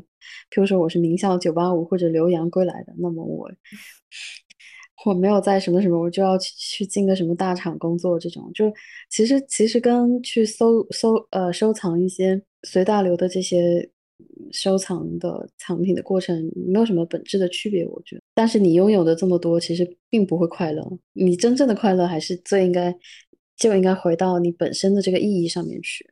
[0.50, 3.50] 譬如说我是名校九八五或者留洋归来的，那么我
[5.06, 8.70] 我没有在什么什么，我就要去去进个什么大厂工作，这种就
[9.08, 13.90] 其实其实跟去搜搜呃收藏一些随大流的这些。
[14.52, 18.22] 收藏的藏品的过程没有什么本质的区别，我觉得。
[18.34, 20.86] 但是你拥有的这么多，其实并不会快乐。
[21.12, 22.96] 你真正的快乐还是最应该
[23.56, 26.10] 就应该回到你本身的这个意义上面去。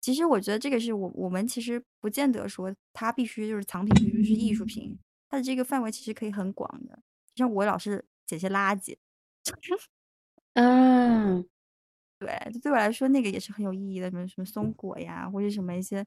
[0.00, 4.98] 其实我觉得这个是我我们其实不见得说它必须就是藏品必须是艺术品，
[5.28, 6.98] 它的这个范围其实可以很广的。
[7.34, 8.96] 像我老是捡些垃圾，
[10.54, 11.44] 啊，
[12.18, 16.04] 对，对我来说那个也是很有意义的，什么什么松果呀，或者什么一些。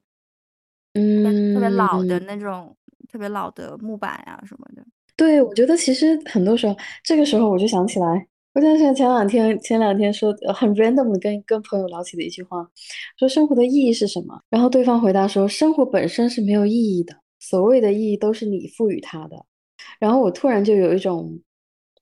[0.94, 2.76] 嗯，特别老的那种，
[3.08, 4.84] 特别老的木板呀什么的。
[5.16, 12.68] 对，我觉得其实很多时候，这个时候我就想起来，我想起来前两天前两天说很 random 的跟跟朋友聊起的一句话，
[13.18, 14.40] 说生活的意义是什么？
[14.50, 19.44] 然后对方回答说，生活本身是没有意义的，所谓的意义都是你赋予它的。
[19.98, 21.40] 然后我突然就有一种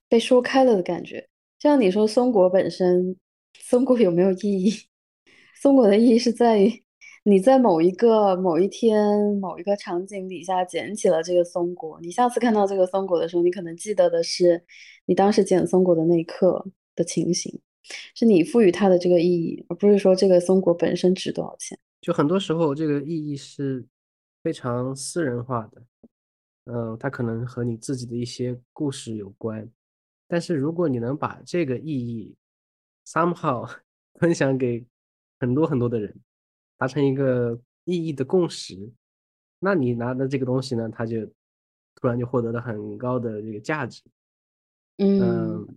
[0.07, 1.19] 被说开了的感觉，
[1.57, 3.15] 就像你说松果本身，
[3.59, 4.71] 松果有没有意义？
[5.59, 6.82] 松果的意义是在于。
[7.25, 14.61] 你在某一个某一天某一个场景底下捡起了这个松果，你下次看到这个松果的时候，你可能记得的是
[15.05, 17.61] 你当时捡松果的那一刻的情形，
[18.13, 21.79] 是你赋予它的这个意义，而不是说这个松果本身值多少钱。
[22.01, 23.85] 就很多时候，这个意义是
[24.43, 25.81] 非常私人化的，
[26.65, 29.65] 嗯，它可能和你自己的一些故事有关。
[30.27, 32.35] 但是如果你能把这个意义
[33.07, 33.65] somehow
[34.19, 34.85] 分享给
[35.39, 36.13] 很多很多的人，
[36.83, 38.75] 达成一个意义的共识，
[39.59, 41.25] 那你拿的这个东西呢，它就
[41.95, 44.03] 突然就获得了很高的这个价值。
[44.97, 45.67] 嗯嗯，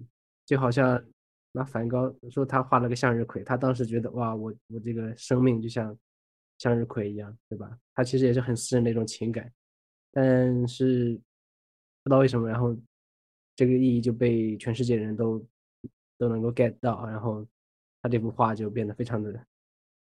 [0.45, 1.01] 就好像
[1.53, 5.97] 拿梵高说他画了个向日葵，他当时觉得哇，我我这个生命就像
[6.59, 7.79] 向日葵一样，对吧？
[7.95, 9.49] 他其实也是很私人的一种情感，
[10.11, 11.15] 但是
[12.03, 12.77] 不知道为什么，然后
[13.55, 15.47] 这个意义就被全世界人都
[16.19, 17.47] 都能够 get 到，然后
[18.03, 19.47] 他这幅画就变得非常的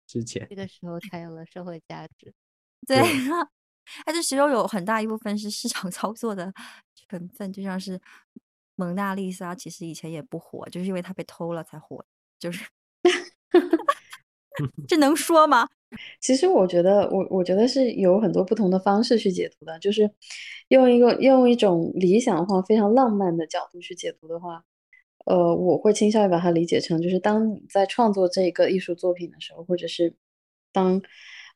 [0.07, 0.45] 值钱。
[0.49, 2.33] 这个时候才有了社会价值。
[2.87, 3.05] 对，对
[4.05, 6.53] 它这其中有很大一部分是市场操作的
[7.09, 7.99] 成分，就像是
[8.75, 12.03] 蒙娜丽莎，其实以前也不火，就是因为它被偷了才火，
[12.39, 12.65] 就是
[14.87, 15.67] 这能说吗？
[16.19, 20.11] 其实我觉得，我我觉得是有很多不同的方式去解读的，就是
[20.69, 24.63] 用一个用一种理想化、非常浪漫的角度去解读的话，
[25.25, 30.15] 呃，我会倾向于把它理解成，就是当你在创作这个艺术作品的时候，或者是
[30.71, 31.01] 当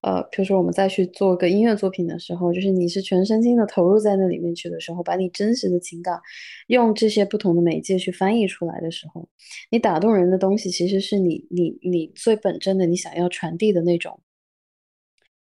[0.01, 6.19] 呃，比如说我们再去做个音乐作品的时候，就是你是全身心的投入在那里面去的时候，把你真实的情感
[6.67, 9.27] 用这些不同的媒介去翻译出来的时候，
[9.69, 14.21] 你打动人的东西，其实是你你你最本真的你想要传递的那种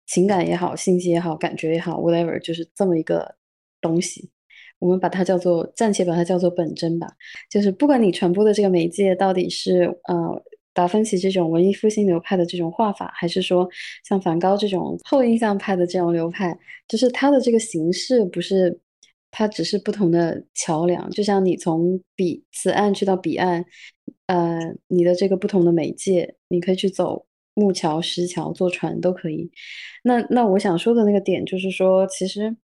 [0.06, 3.36] 情感也好，信息也好，感觉也好，whatever，就是这么一个
[3.82, 4.30] 东西。
[4.86, 7.08] 我们把它叫做暂且把它叫做本真吧，
[7.50, 10.44] 就是不管你传播的这个媒介到底是呃
[10.76, 13.68] 达芬奇这种文艺复兴流派的这种画法，还是说
[14.08, 16.56] 像梵高这种后印象派的这种流派，
[16.88, 18.80] 就是它的这个形式不是，
[19.32, 23.66] 它只是不同的桥梁，就像你从彼此岸去到彼岸，
[24.28, 29.50] 呃，你的这个不同的媒介，你可以去走木桥、石桥、坐船都可以。
[30.04, 32.56] 那那我想说的那个点就是说，其实。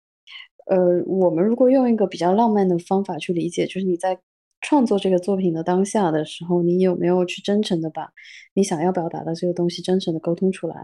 [0.71, 4.17] 呃，我们如果用一个比较浪漫的方法去理解，就是你在
[4.61, 8.09] 创作这个作品的当下的时候，你有没有去真诚的把
[8.55, 10.77] 你想要表达的这个东西真诚的沟通出来，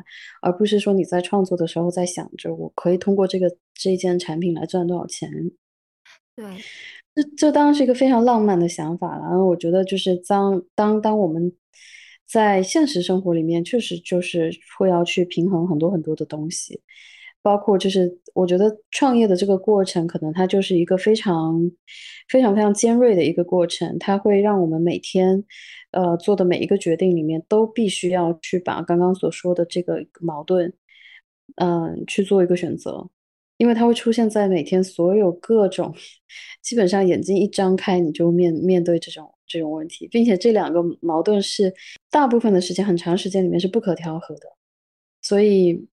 [0.43, 5.31] 而不是说你在创作的时候在想着我可以通过这个这件产品来赚多少钱。
[6.35, 6.45] 对，
[7.15, 9.23] 这这当然是一个非常浪漫的想法了。
[9.23, 11.53] 然后我觉得就是当当当我们
[12.27, 16.81] 在现实生活里面，确实就是会要去平衡很多很多的东西。
[17.47, 21.71] 包括就是我觉得创业的这个过程，可能它就是一个非常
[22.29, 25.45] 非常非常尖锐的一个过程，它会让我们每天
[25.93, 30.73] 呃做的每一个决定里面，都必须要去把刚刚所说的这个矛盾，
[31.55, 33.09] 嗯，去做一个选择，
[33.59, 35.95] 因为它会出现在每天所有各种，
[36.63, 41.73] 基本上眼睛一张开你就面面对这种这种问题，并且这两个矛盾是
[42.11, 44.49] 大部分的时间很长时间里面是不可调和的，
[45.23, 45.87] 所以。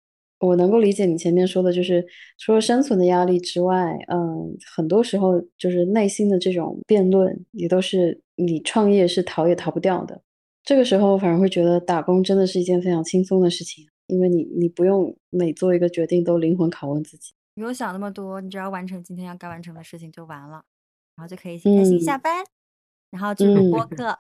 [0.42, 2.04] 我能够理解你前面说的，就是
[2.40, 10.20] 除了生存的压力之外，嗯，很多时候就是内心的这种辩论，也都是你创业是逃也逃不掉的。
[10.64, 20.64] 这个时候反而会觉得打工真的是一件非常轻松的事情，因为你你不用每做一个决定都灵魂拷问自己，不用想那么多，你只要完成今天要该完成的事情就完了，
[21.16, 22.44] 然后就可以开心下班，
[23.12, 24.18] 然后进入播 客。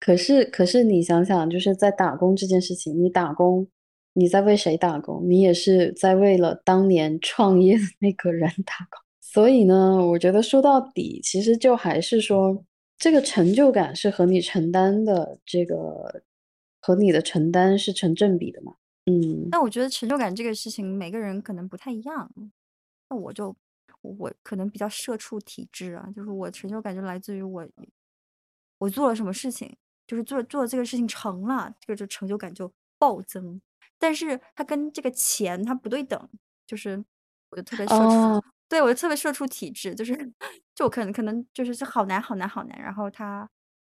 [0.00, 3.68] 可是可是你想想，就是在打工这件事情，你打工。
[4.12, 5.28] 你在为谁打工？
[5.28, 9.00] 你也是在为了当年创业的那个人打工。
[9.20, 12.64] 所以呢，我觉得说到底，其实就还是说，
[12.98, 16.22] 这个成就感是和你承担的这个
[16.80, 18.74] 和你的承担是成正比的嘛？
[19.06, 19.48] 嗯。
[19.50, 22.28] 那我觉得成就感这个事情，每个人可能不太一样。
[23.08, 23.54] 那我就
[24.02, 27.64] 我可能比较社畜体质啊，就是我成就感就来自于我
[28.78, 33.60] 我做了什么事情，就是做做这个事情成了，这个就成就感就暴增。
[33.98, 36.28] 但是它跟这个钱它不对等，
[36.66, 37.02] 就是
[37.50, 40.14] 我就特别社畜，对我就特别社畜体质，就是
[40.74, 43.48] 就我可能可能就是是好难好难好难，然后他，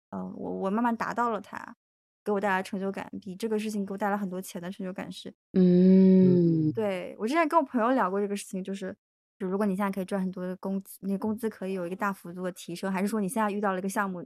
[0.09, 1.75] 呃，我我慢慢达到了它，
[2.23, 8.95] 给我带来成就感，比这个事情给我带来很多钱的成就感是，嗯，对我之前跟我朋友聊过这个事情，就是
[9.37, 14.25] 就如果你现在可以赚很多的工资，你工资可以有一个大幅度的提升，还是说你现在遇到了一个项目？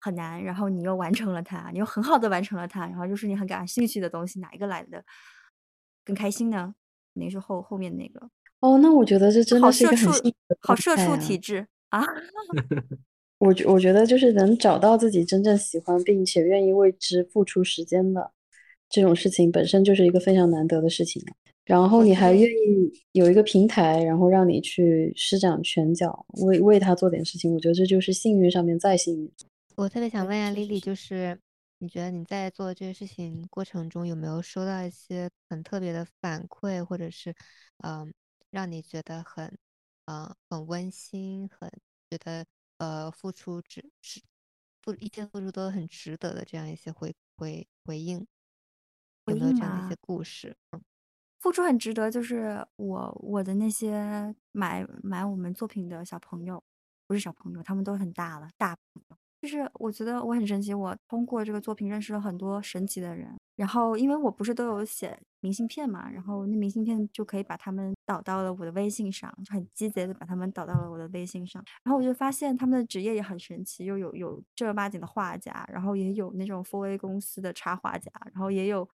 [0.00, 5.04] 很难，然后你又完成了它，你又很好的完成了它，然后就是你很感兴趣的东西，哪一个来的
[6.04, 6.74] 更开心呢？
[7.14, 8.28] 肯定是后后面那个。
[8.60, 10.06] 哦，那我觉得这真的是一个很
[10.62, 12.04] 好社畜体质啊！
[13.38, 18.30] 我觉我觉得就是能找到自己真正喜欢并且愿意为之付出时间的
[18.88, 21.22] 这种事情，本身就是一个非常难得的事情。
[21.64, 29.32] 然后你还愿意有一个平台，然后让你去施展拳脚，为为他做点事情，我觉得这就是幸运上面再幸运。
[29.80, 31.40] 我特别想问一下 Lily，就是
[31.78, 37.34] 你觉得你在做这些事情过程中有没有收到一些很特别的反馈，或者是
[37.78, 38.12] 嗯，
[38.50, 39.56] 让你觉得很
[40.04, 41.70] 嗯很温馨，很
[42.10, 42.44] 觉得
[42.76, 44.20] 呃付出值值
[44.82, 48.26] 付一切付出都很值得的这样一些回回回应，
[49.24, 50.54] 有没有这样的一些故事？
[50.72, 50.82] 嗯。
[51.38, 56.62] 付出很值得，就是我我的那些买买我们作品的小朋友，
[57.06, 59.16] 不是小朋友，他们都很大了，大朋友。
[59.40, 63.36] 就是我觉得我很神奇，我通过这个作品认识了很多神奇的人。
[63.56, 71.62] 然后因为我不是都有写明信片嘛，然后那明信片就可以把他们导到了我的微信上，就很鸡贼的把他们导到了我的微信上。
[71.84, 78.88] 然后我就发现他们的职业也很神奇，又有有正儿八经的画家，然后也有那种 for a 公司的插画家，然后也有。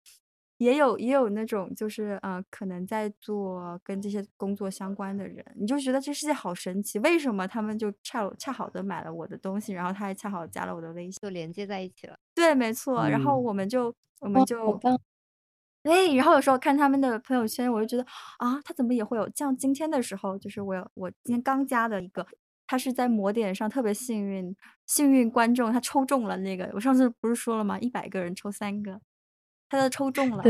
[0.64, 12.18] 也有也有那种就是呃，可能在做跟这些工作相关的人，你就觉得这世界好神奇，为什么他们就恰恰好的买了我的东西，然后他还恰好加了我的微信，就连接在一起了。
[12.34, 13.08] 对，没错。
[13.08, 14.80] 然后我们就我们就，
[15.84, 18.04] 对，然后有时候看他们的朋友圈，我就觉得
[18.38, 19.30] 啊，他怎么也会有？
[19.36, 22.26] 像今天的时候，就是我我今天刚加的一个，
[22.68, 24.56] 他是在魔点上特别幸运，
[24.86, 27.78] 幸运观众他抽中了那个，我上次不是说了吗？
[27.80, 29.02] 一百个人抽三个。
[29.70, 30.44] 他都抽中了，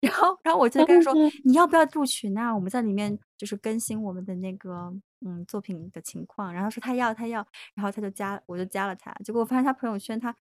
[0.00, 1.14] 然后，然后我就跟他说
[1.44, 2.52] ：“你要不要入群啊？
[2.54, 9.12] 我们在里面就是更新我们的那个嗯作品的情况。”然后说他要，他要，然后他就加，我就加了他。
[9.24, 10.36] 结果我发现他朋友圈，他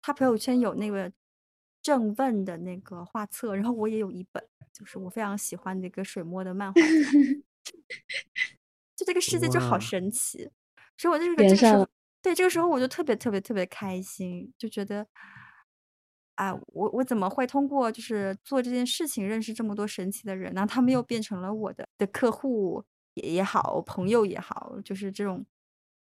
[0.00, 1.12] 他朋友圈有那个
[1.82, 6.80] 正问的那个画册，然后我也有一本，就是我非常喜欢的一个水墨的漫画。
[8.94, 10.48] 就这个世界就好神奇，
[10.96, 11.86] 所以我就这个时候，
[12.22, 15.06] 对这个时候我就特别特别特别开心，就觉得。
[16.36, 20.66] 啊，我我怎么会通过就是做这件事情认识这么多神奇的人呢？
[20.66, 22.84] 他们又变成了我的的客户
[23.14, 25.44] 也也好，朋友也好，就是这种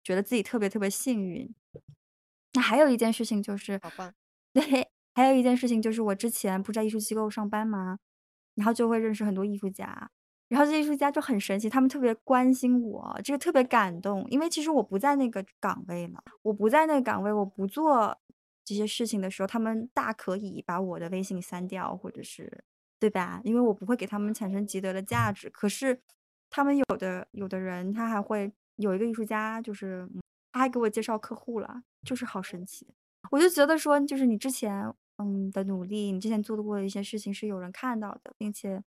[0.03, 1.53] 觉得自己特别特别幸运。
[2.53, 4.13] 那还有一件事情就是，好棒，
[4.53, 4.63] 对，
[5.15, 7.99] 还有一件事情就是我之前不在艺术机构上班吗？
[8.55, 10.09] 然后就会认识很多艺术家，
[10.49, 18.17] 然后这些艺术家就很神奇，他们特别关心我，这个特别感动，因为其实我不在那个岗位了，我不在那个岗位，我不做。
[18.65, 22.65] 这些事情的时候，他们大可以把我的微信删掉，或者是
[22.99, 23.39] 对吧？
[23.43, 25.49] 因为我不会给他们产生积德的价值。
[25.49, 26.01] 可是，
[26.49, 30.09] 他们有的有的人，他还会有一个艺术家，就是
[30.51, 32.87] 他还给我介绍客户了，就是好神奇。
[33.31, 38.83] 我就觉得说，就是你之前嗯的努力，你之前做的过的一些事情是有人看到的，并且，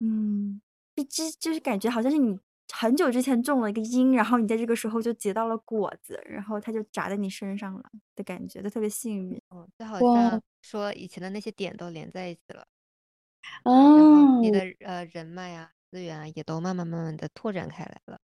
[0.00, 0.60] 嗯，
[0.94, 2.38] 一直就是感觉好像是你。
[2.74, 7.82] 很久之前种了一个因，然后你在这个时候就结到了果子，然后它就砸在你身上了
[8.16, 9.40] 的感觉，就特别幸运。
[9.50, 12.66] 哦，就好像说以前的那些点都连在一起了，
[13.64, 18.18] 哦，你的呃人脉啊、资源啊，也都慢慢慢慢的拓展开来了。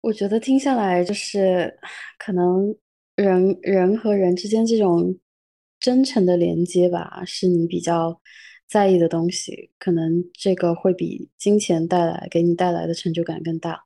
[0.00, 1.78] 我觉得听下来就是，
[2.18, 2.74] 可能
[3.16, 5.18] 人人和人之间这种
[5.80, 8.20] 真诚的连接吧，是你比较。
[8.68, 13.84] 在意的东西，可能这个会比金钱带来给你带来的成就感更大。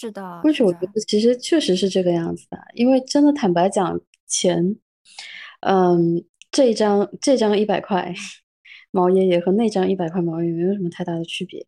[0.00, 4.76] 是的，或许我觉得其实确实是这个样子的，因为真的坦白讲，钱，
[5.60, 8.14] 嗯，这一张这张一百块
[8.90, 11.66] 毛爷爷和那张一百块毛爷爷没有什么太大的区别。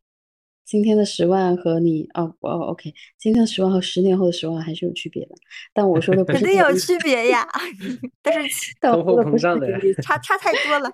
[0.65, 5.35] 今天的十万和你哦哦，OK，今天的十万和十年后的十万还是有区别的。
[5.75, 7.45] 但我说的不是肯定有区别呀，
[8.23, 9.67] 但是 通货膨胀的
[10.03, 10.89] 差差太多了。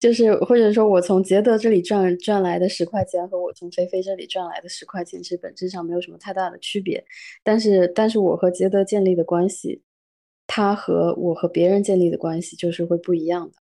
[0.00, 7.04] 就是，或者说我从杰德这里赚赚来的十块钱和我从菲菲这里赚来的十块钱，其实本质上没有什么太大的区别。
[7.44, 9.82] 但是，但是我和杰德建立的关系，
[10.46, 13.54] 他和我和别人建立的关系就是会不一样的。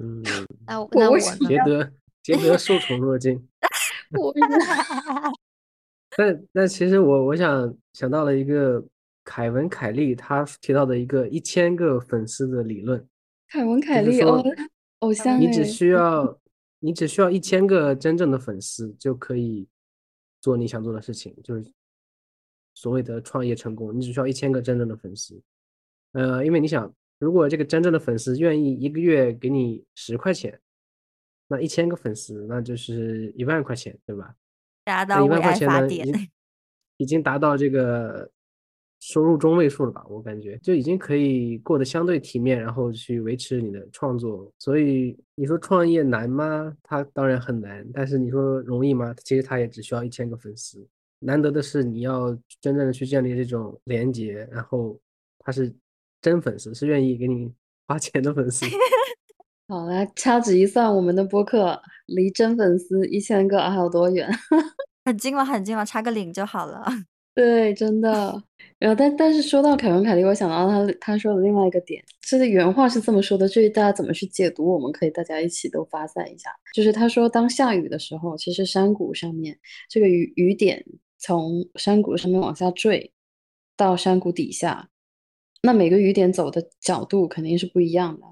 [0.00, 0.22] 嗯，
[0.64, 1.90] 那我那我杰德
[2.22, 3.44] 杰德受宠若惊。
[4.16, 4.32] 我，
[6.16, 8.80] 但但其实我我想想到了一个
[9.24, 13.04] 凯文凯利他提到的一个一千个粉丝的理论。
[13.48, 14.40] 凯文凯利哦。
[15.04, 16.40] 偶像，你只需要
[16.78, 19.68] 你只需要一千个真正的粉丝就可以
[20.40, 21.70] 做你想做的事情，就是
[22.72, 23.94] 所谓的创业成功。
[23.94, 25.42] 你只需要一千个真正的粉丝，
[26.12, 30.58] 呃，因为你想，如果这个真正的粉丝愿意一个月给你十块钱，
[31.48, 34.34] 那一千个粉丝那就是一万块钱，对吧？
[34.84, 35.86] 达到一万块钱呢，
[36.96, 38.30] 已经达到这个。
[39.06, 40.02] 收入中位数了吧？
[40.08, 44.50] 我感觉就已经可以过得相对体面，然后去维持你的创作。
[44.58, 46.74] 所以你说创业难吗？
[46.82, 47.86] 它当然很难。
[47.92, 49.14] 但是你说容易吗？
[49.22, 50.88] 其实它也只需要一千个粉丝。
[51.18, 54.98] 难得的是你要真正的去建立这种连接，然后
[55.40, 55.70] 他是
[56.22, 57.52] 真粉丝，是愿意给你
[57.86, 58.64] 花钱的粉丝。
[59.68, 64.30] 好，来掐指一算，我们的播客离真粉丝一千个还有多远？
[65.04, 66.86] 很近了，很近了，差个零就好了。
[67.34, 68.42] 对，真的。
[68.78, 76.50] 然后，但但是说到凯文凯利，我想到他他说的另外一个点，这个原话是这么说的，至于大家怎么去解读，我们可以大家一起都发散一下。
[76.74, 79.58] 就是他说，当下雨的时候，其实山谷上面
[79.88, 80.84] 这个雨雨点
[81.18, 83.12] 从山谷上面往下坠，
[83.76, 84.88] 到山谷底下，
[85.62, 88.26] 那每个雨点走的角度肯定是不一样的，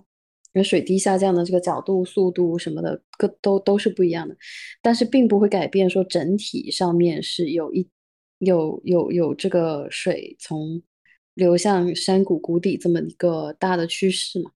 [0.53, 4.37] 因为水滴下降的这个角度、速度什么的，各都都是不一样的，
[4.81, 7.89] 但是并不会改变说整体上面是有一
[8.45, 10.82] 有有有这个水从
[11.34, 14.51] 流向山谷谷底这么一个大的趋势嘛。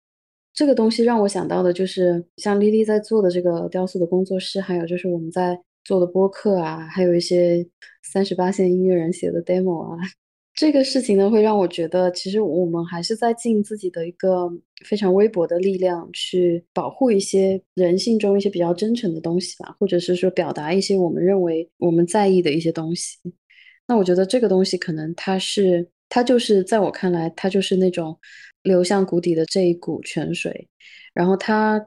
[0.53, 7.65] 这个东西让我想到的就是像丽丽在做的这个雕塑的工作室，还有就是我们在做的播客啊，还有一些
[8.03, 9.99] 三十八线音乐人写的 demo 啊，
[10.55, 14.51] 这个事情呢，会让我觉得其实我们还是在尽自己的一个
[14.85, 23.19] 非常微薄的力量去保护一些人性中一些比较真诚的东西吧，或者是说表达一些我们认为我们在意的一些东西。
[23.87, 28.19] 那我觉得这个东西可能它是它就是在我看来，它就是那种。
[28.63, 30.69] 流向谷底的这一股泉水，
[31.15, 31.79] 然后它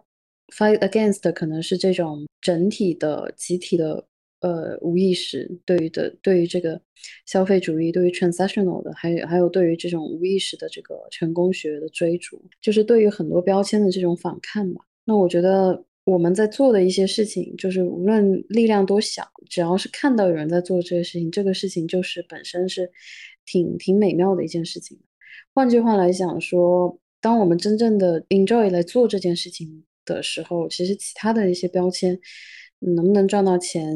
[0.55, 4.07] fight against 可能是这种整体的集体的
[4.39, 6.81] 呃无意识对于的对于这个
[7.25, 14.85] 消费主义对于 transactional 的还有还有对于这种无意识的这个成功学的追逐，就是对于很多标签的这种反抗吧。
[15.03, 22.91] 那我觉得我们在做的一些事情，就是无论力量多小，只要是看到有人在做这些事情，这个事情就是本身是
[23.45, 24.99] 挺挺美妙的一件事情。
[25.53, 32.19] 换句话来讲，说当我们真正的 enjoy 来做这件事情的时候，其实其他的一些标签，
[32.79, 33.95] 能不能赚到钱，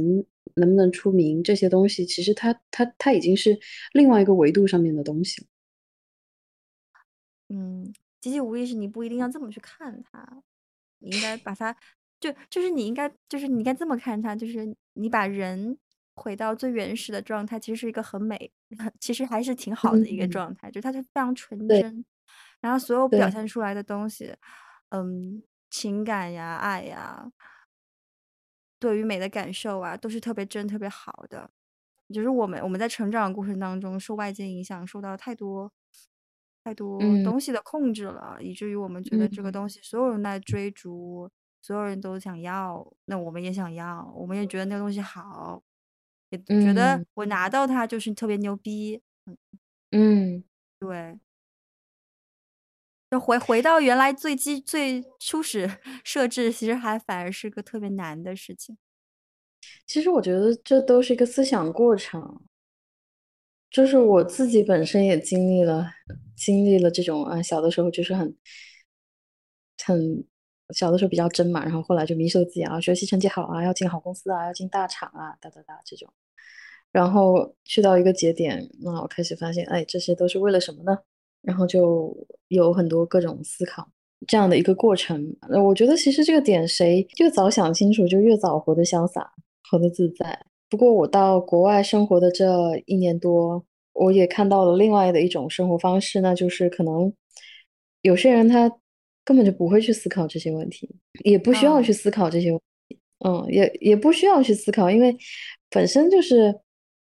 [0.55, 3.59] 能不能出名，这些东西，其实它它它已经是
[3.91, 5.47] 另外一个维度上面的东西了。
[7.49, 7.91] 嗯，
[8.21, 10.43] 集体无意识，你不一定要这么去看它，
[10.99, 11.75] 你应该把它，
[12.31, 15.77] 就就是你应该就是你应该这么看它，就是你把人。
[16.15, 18.51] 回到最原始的状态，其实是一个很美，
[18.99, 22.05] 其实还是挺好的一个状态，就它是非常纯真，
[22.61, 24.31] 然后所有表现出来的东西，
[24.89, 27.31] 嗯，情感呀、爱呀，
[28.77, 31.49] 对于美的感受啊，都是特别真、特别好的。
[32.13, 35.73] 就是我们我们在成长过程当中受外界影响，受到太多
[36.63, 41.27] 太多东西的控制了，以至于我们觉得这个东西所有人在追逐，
[41.63, 45.63] 所有人都想要，那我们也想要，我们也觉得那个东西好。
[46.29, 48.99] 也觉得我拿到它就是特别牛逼，
[49.91, 50.43] 嗯，
[50.79, 51.19] 对，
[53.11, 55.69] 就回回到原来最基最初始
[56.03, 58.75] 设置，其实还反而是个特别难的事情。
[59.85, 62.41] 其实我觉得这都是一个思想过程，
[63.69, 65.85] 就是我自己本身也经历了
[66.35, 68.35] 经历了这种啊，小的时候就是很
[69.85, 70.25] 很
[70.73, 76.07] 小的时候比较真嘛，然后后来就迷失了自己啊，学习成绩好啊，要进好公司啊，要进大厂啊，哒哒哒这种。
[76.91, 80.97] 然后去到一个节点，那我开始发现，哎，这些都是为了什么呢？
[81.41, 82.15] 然后就
[82.47, 83.85] 有很多各种思考
[84.27, 85.35] 这样的一个过程。
[85.49, 89.33] 那我觉得其实这个点，谁越早想清楚，就越早活得潇洒，
[89.69, 90.45] 活得自在。
[90.69, 92.47] 不过我到国外生活的这
[92.85, 97.11] 一年多，我也看到了另外的一种生活方式，那就是可能
[98.01, 98.71] 有些人他
[99.25, 100.89] 根本就不会去思考这些问题，
[101.23, 102.59] 也不需要去思考这些问
[102.89, 105.15] 题，嗯，也也不需要去思考，因为
[105.69, 106.53] 本身就是。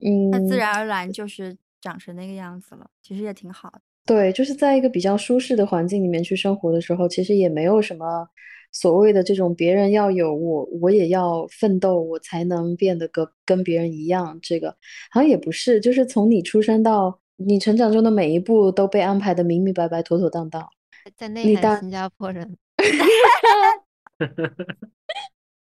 [0.05, 3.81] 嗯，那自然而然就是长成那个样子了，其实也挺好的。
[4.05, 8.27] 对，就是在一个比较舒适的环境里面去生活的时候，其实也没有什么
[8.73, 14.37] 所谓的这种别人要有我，我也要奋斗，我才能变得跟跟别人一样。
[14.43, 14.71] 这个
[15.13, 20.69] 好像也不是，就是从你出生到你成长中的每一步都被安排的明明白白、妥妥当当。
[21.17, 22.57] 在内涵新加坡人。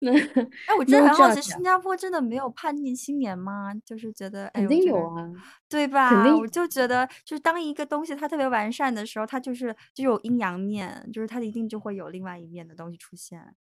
[0.04, 3.72] 哎，我真的很好奇，新加坡真的没有叛逆青年吗？
[3.86, 5.32] 就是觉得肯定有啊，
[5.66, 6.10] 对吧？
[6.10, 13.54] 肯定，我就觉得，就是当一个东西它特别完善的时候，它就是就有阴阳面，就是它一定就会有另外一面的东西出现。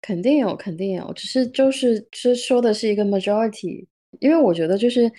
[0.00, 3.86] 肯定有，肯定有，只是就是是说的是一个 majority，
[4.20, 5.12] 因为我觉得就是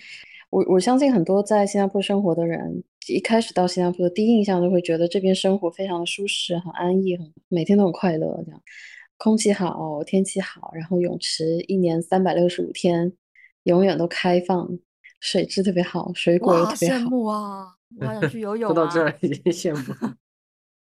[0.50, 8.60] 我我相信很多在新加坡生活的人，一开始到新加坡的第一印象就会觉得这边生活非常的舒适、很安逸、很每天都很快乐这样。
[9.18, 13.12] 空气好，天气好，然后泳池一年三百六十五天，
[13.62, 14.68] 永远都开放，
[15.20, 16.98] 水质特别好，水果又特别好。
[16.98, 17.66] 羡慕啊！
[17.98, 18.74] 我想去游 泳。
[18.74, 20.16] 说到这儿已经羡慕了。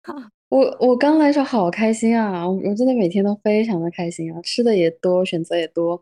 [0.50, 2.48] 我我刚来时候好开心啊！
[2.48, 6.02] 我真的每天都非常的开心啊，吃的也多，选择也多，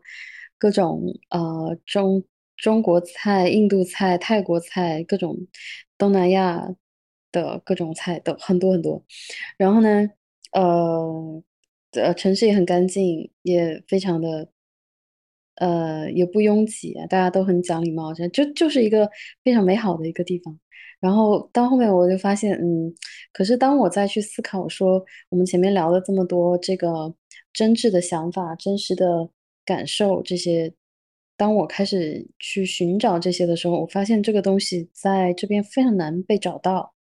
[0.58, 2.22] 各种呃中
[2.56, 5.36] 中国菜、印度菜、泰国菜，各种
[6.02, 6.74] 东南亚
[7.30, 9.02] 的各种菜都很多很多。
[9.56, 10.10] 然后呢，
[10.52, 11.42] 呃。
[11.94, 14.48] 呃，城市也很干净，也非常的，
[15.56, 19.06] 呃，也不拥挤，大家都很讲礼貌，这就就是一个
[19.44, 20.58] 非常美好的一个地方。
[21.00, 22.94] 然后到后面我就发现，嗯，
[23.30, 27.14] 可是当我再去思考说，我们前面聊了这么多这个
[27.52, 29.28] 真挚的想法、真实的
[29.66, 30.72] 感受这些。
[31.42, 36.94] 当我开始去寻找这些的时候，我发现这个东西在这边非常难被找到，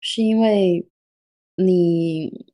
[0.00, 0.88] 是因为
[1.54, 2.46] 你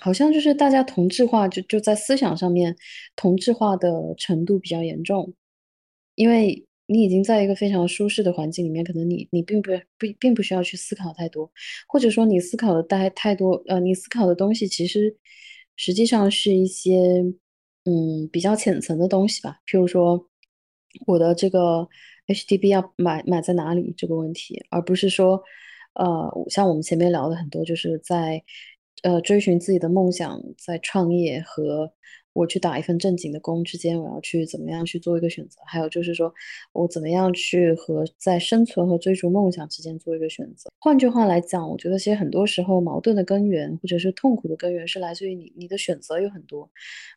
[0.00, 2.74] 好像就是大家同质化，就就在思想上面
[3.14, 5.34] 同质化的程度比较严重，
[6.14, 11.52] 因为你已经在一个非常舒适的环境里面，可能你你并不不并不需要去思考太多，
[11.86, 15.14] 或者说你思考的太太多，呃，你思考的东西其实
[15.76, 17.22] 实际上是一些
[17.84, 20.26] 嗯比较浅层的东西吧，譬如说
[21.06, 21.88] 我的这个
[22.26, 25.42] HDB 要买买在哪里这个问题，而不是说
[25.94, 28.42] 呃像我们前面聊的很多，就是在
[29.02, 31.92] 呃追寻自己的梦想，在创业和
[32.32, 35.60] 我去打一份正经的工之间，我要去怎么样去做一个选择？
[35.66, 36.32] 还有就是说
[36.72, 40.70] 我怎么样去和在生存和追逐梦想之间做一个选择？
[40.78, 46.68] 换句话来讲，我觉得其实很多时候矛盾的根源或者是痛苦的根源是来自于你你的选择有很多。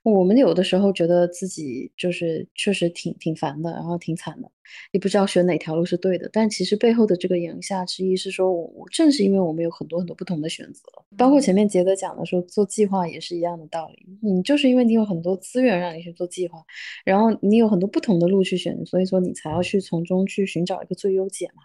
[0.04, 4.52] 我们有的时候觉得自己就是确实挺挺烦的，然后挺惨的，
[4.92, 6.30] 也不知道选哪条路是对的。
[6.32, 10.82] 但其实背后的这个言下之意是说，我我正是因为我们有很多很多不同的选择，
[11.18, 14.06] 包括前面杰德讲的说做计划也是一样的道理。
[14.22, 16.60] 你就是因为你有很多资源让你去做计划，
[17.06, 21.64] 然后你有很多不同的路去选，所以说你才要去从中去寻找一个最优解嘛。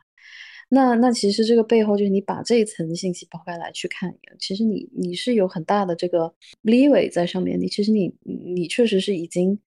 [0.72, 6.32] 那那其实这个背后就是你把这一层信息抛开来去看，其实你你是有很大的这个
[6.62, 9.58] leeway 在上面，你其实你你确实是已经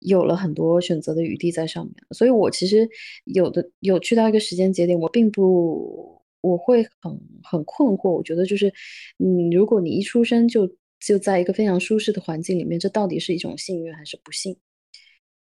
[0.00, 1.94] 有了很多选择的余地在上面。
[2.10, 2.88] 所以我其实
[3.26, 8.10] 有的有去到一个时间节点，我并不我会很很困惑。
[8.10, 8.72] 我觉得就是，
[9.18, 10.68] 嗯，如果你一出生就
[11.00, 14.56] 就在一个非常舒适的环境里面，这到底是一种幸运还是不幸？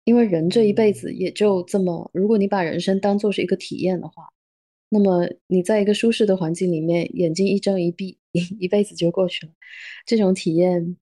[0.05, 4.29] 因为人这一辈子也就这么，如果你把人生当做是一个体验的话。
[4.89, 9.53] 那么你在一个舒适的环境里面，眼睛一睁一闭，一 一辈子就过去了。
[10.07, 10.97] 这种体验，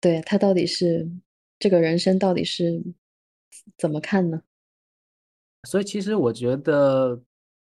[0.00, 1.06] 对他到底是
[1.58, 2.82] 这个人生到底是
[3.76, 4.42] 怎么看呢？
[5.68, 7.22] 所以其实我觉得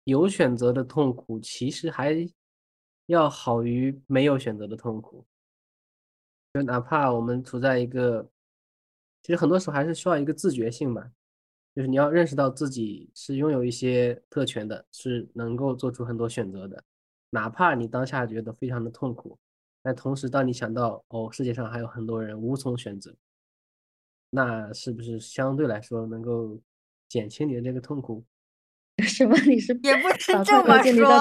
[0.05, 2.15] 有选择的痛苦，其实还
[3.07, 5.25] 要好于没有选择的痛苦。
[6.57, 8.27] 就哪怕我们处在一个，
[9.23, 11.11] 其实很多时候还是需要一个自觉性吧。
[11.75, 16.83] 就是你要认识到自己是拥有一些特权的，是能够做出很多选择的，
[17.29, 19.39] 哪怕你当下觉得非常的痛苦，
[19.83, 23.15] 但同时当你想到哦，世界上还有很多人无从选择，
[24.31, 26.59] 那是不是相对来说能够
[27.07, 28.25] 减轻你的这个痛苦？
[29.05, 29.37] 什么？
[29.41, 30.17] 你是也不能
[30.65, 31.05] 把这么说？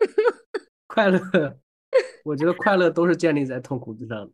[0.86, 1.60] 快乐，
[2.24, 4.32] 我觉得快乐都是建立在痛苦之上的。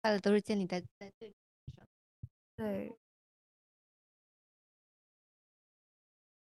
[0.00, 1.34] 快乐都是建立在在对
[1.76, 1.86] 上。
[2.56, 2.96] 对。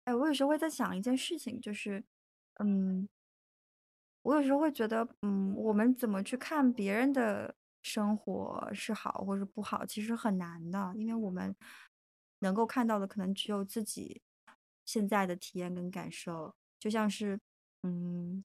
[0.06, 2.04] 哎，我有时候会在想一件事情，就是，
[2.60, 3.08] 嗯，
[4.24, 7.54] 我有时候会觉得，嗯，我们怎么去看别人的
[7.84, 11.56] 生活是好或是不好，其实很难的，因为我们
[12.40, 14.22] 能够看到的可能只有自己
[14.92, 16.54] 现在的体验跟感受。
[16.78, 17.40] 就像是，
[17.84, 18.44] 嗯，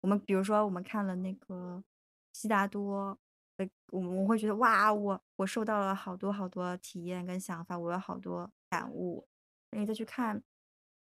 [0.00, 1.84] 我们比如说我们看了那个
[2.32, 3.16] 悉达多。
[3.58, 9.26] 呃，我我会觉得哇，我我受到了好多好多体验跟想法，我有好多感悟。
[9.72, 10.40] 你再去看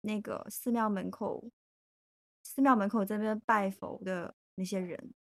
[0.01, 1.51] 那个寺庙门口，
[2.43, 5.13] 寺庙门口在那边拜佛的那些人，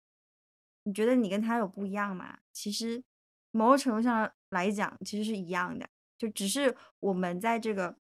[0.84, 2.40] 你觉得你跟他有不一样吗？
[2.54, 3.04] 其实
[3.52, 7.98] 某种程度上来讲，其实是一样的，就只是我们在这个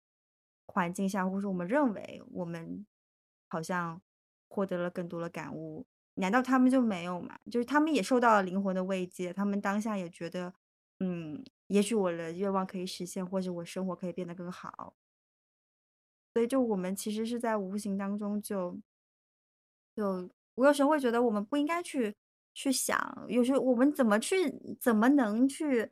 [0.66, 2.86] 环境下，或者我们认为我们
[3.48, 4.02] 好像
[4.48, 5.86] 获得了更多的感悟。
[6.16, 7.40] 难道他们就没有吗？
[7.50, 10.54] 就是他们也受到了灵魂的慰藉，他们当下也觉得，
[11.00, 14.96] 嗯，也许我的愿望可以实现，或者我生活可以变得更好。
[16.34, 18.80] 所以，就我们其实是在无形当中就，
[19.96, 22.16] 就我有时候会觉得，我们不应该去
[22.54, 25.92] 去想，有时候我们怎么去，怎么能去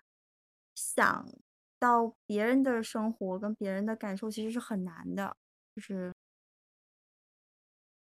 [0.76, 1.28] 想
[1.82, 5.36] 到别人的生活跟别人的感受，其实是很难的，
[5.76, 6.14] 就是。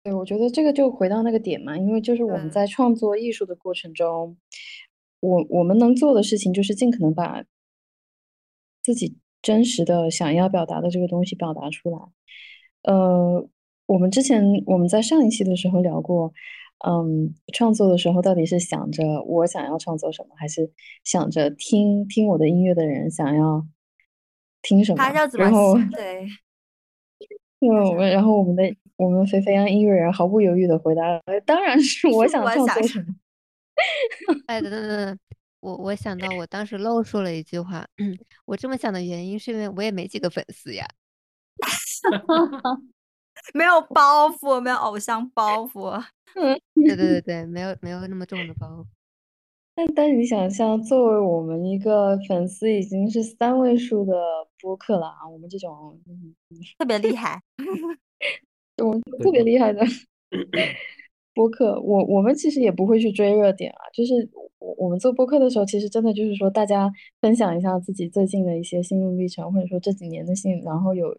[0.01, 4.37] 对，我觉得这个就回到那个点嘛，因为就是我们在创作艺术的过程中，
[5.19, 7.43] 我我们能做的事情就是尽可能把
[8.81, 11.97] 自己真实的想要表达的这个东西表达出来。
[12.83, 13.49] 呃，
[13.87, 16.31] 我们之前我们在上一期的时候聊过，
[16.79, 20.69] 嗯，创作的时候到底是想着我想要创作什么，还是
[21.03, 23.65] 想着听听我的音乐的人想要
[24.61, 24.97] 听什么？
[24.97, 26.27] 他要怎么然后，对，
[27.59, 28.63] 因为我们然后我们的
[28.97, 33.05] 我们肥肥羊音乐人毫不犹豫的回答，呃当然是我想创作什么。
[34.47, 35.19] 哎，等等等等，
[35.59, 37.85] 我我想到我当时漏说了一句话，
[38.45, 40.85] 我这么想的原因是因为我也没几个粉丝呀。
[43.53, 46.01] 没有包袱，没有偶像包袱。
[46.35, 48.67] 嗯， 对对对 对，没有没有那么重的包。
[48.67, 48.85] 袱。
[49.75, 54.13] 但但是你想象，作为我们一个粉丝已经是三位数的
[54.61, 56.35] 播客了啊，我们这种嗯
[56.77, 57.41] 特别厉害，
[58.83, 59.81] 我特别厉害的
[61.35, 64.13] 播客，我我们其实也不会去追热点啊，就是
[64.59, 71.15] 我我们做播客的时候，其实真的就是说大家分享一下自己最近的一些心路历程，或者说这几年的心，然后有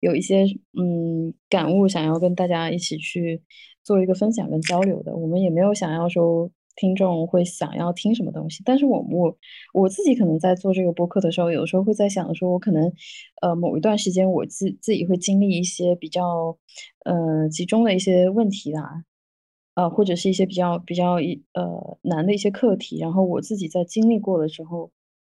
[0.00, 0.44] 有一些
[0.78, 3.40] 嗯感悟，想要跟大家一起去
[3.82, 6.50] 做一个分享跟交流的，我们也没有想要说。
[6.76, 9.36] 听众会想要听什么东西，但是我我
[9.74, 12.90] 我自己可能在做这个播客的时候，有时候会在想说，我可能
[13.42, 16.56] 呃某一段时间我自自己会经历一些比较
[17.04, 19.04] 呃集中的一些问题啦，
[19.74, 24.90] 呃或者是一些比较比较一呃难的一些课题，然后我自己在经历过的时候，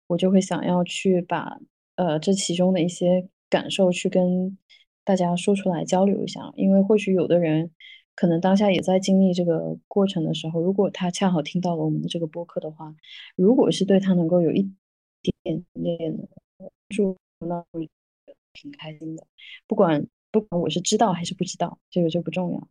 [0.07, 1.59] 我就会想要去把
[1.95, 4.57] 呃这其中的一些感受去跟
[5.03, 7.71] 大家说出来交流一下，因为或许有的人。
[8.15, 12.93] 可能当下也在经历这个过程的时候，如果他恰好听到了我们的这个播客的话，
[13.35, 14.71] 如果是对他能够有一
[15.41, 16.29] 点点的
[16.59, 17.89] 帮助，那会
[18.53, 19.25] 挺开心的。
[19.65, 22.67] 不管不管我是知道还是不知道，这个就不重要。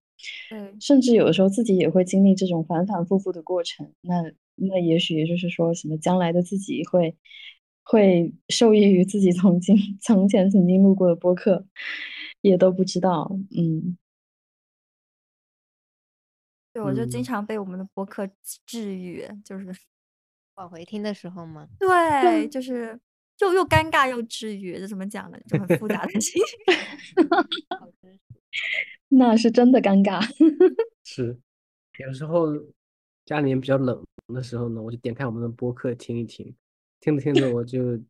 [0.51, 3.93] 嗯，甚至有的时候自己也会经历这种反反复复的过程。
[4.01, 4.23] 那
[4.55, 7.17] 那也许也就是说什么将来的自己会
[7.83, 11.67] 会受益于自己曾经从前曾经录过的播客，
[12.41, 13.37] 也都不知道。
[13.57, 13.97] 嗯。
[16.75, 18.27] 对，我就经常被我们的播客
[18.65, 19.67] 治愈，就是
[20.55, 21.69] 往回听的时候嘛？
[21.79, 22.99] 对，就是
[23.43, 25.39] 又又尴尬又治愈，这怎么讲呢？
[25.49, 26.39] 就很复杂的情绪。
[29.09, 30.25] 那是真的尴尬。
[31.05, 31.37] 是，
[31.99, 32.47] 有时候
[33.25, 36.55] 家里面比较冷的时候呢，我就点开我们的播客听一听，
[37.01, 38.01] 听着听着我就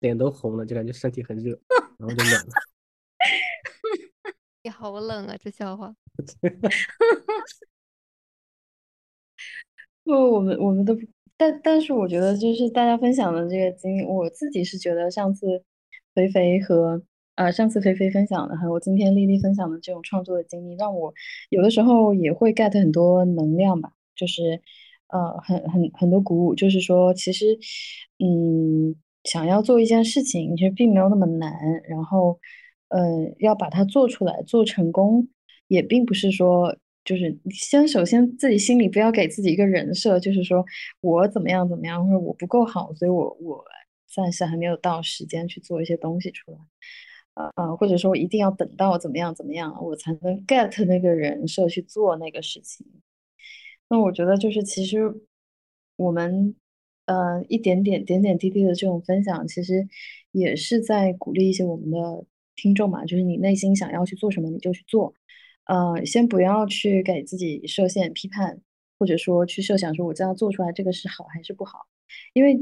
[0.00, 1.50] 脸都红了，就感觉身体很热，
[1.98, 2.48] 然后就冷了。
[4.62, 5.94] 你好冷啊，这笑话。
[10.02, 10.96] 不，我们我们都，
[11.38, 15.62] 但但是我觉得就是大家分享的这个经历，我自己是觉得上次
[16.14, 17.00] 肥肥和
[17.36, 21.14] 呃上次肥肥分享的，还有今天丽丽分享的这种创作的经历，让我
[21.50, 24.60] 有的时候也会 get 很多能量吧，就是
[25.08, 27.56] 呃很很很多鼓舞，就是说其实
[28.18, 31.52] 嗯想要做一件事情，其实并没有那么难，
[31.88, 32.40] 然后
[32.88, 33.00] 呃
[33.38, 35.28] 要把它做出来做成功，
[35.68, 36.76] 也并不是说。
[37.04, 40.64] 就是先首先自己心里不要给自己一个人设，就是说
[41.00, 43.64] 我怎么样怎么样，或者我不够好，所以我我
[44.06, 46.58] 暂时还没有到时间去做一些东西出来，
[47.56, 52.86] 呃或者说一定要等到怎么样怎么样，我才能 get 那个人设去做那个事情。
[53.88, 54.98] 那我觉得就是其实
[55.96, 56.54] 我们
[57.06, 59.88] 呃一点点点点滴滴的这种分享，其实
[60.32, 65.14] 也是在鼓励一些我们的听众嘛，就是你内心想要去做什么，你就去做。
[65.68, 68.58] 呃，先不要去给自己设限、批判，
[68.98, 71.86] 或者说去设想说我这样做出来这个是好还是不好，
[72.32, 72.58] 因为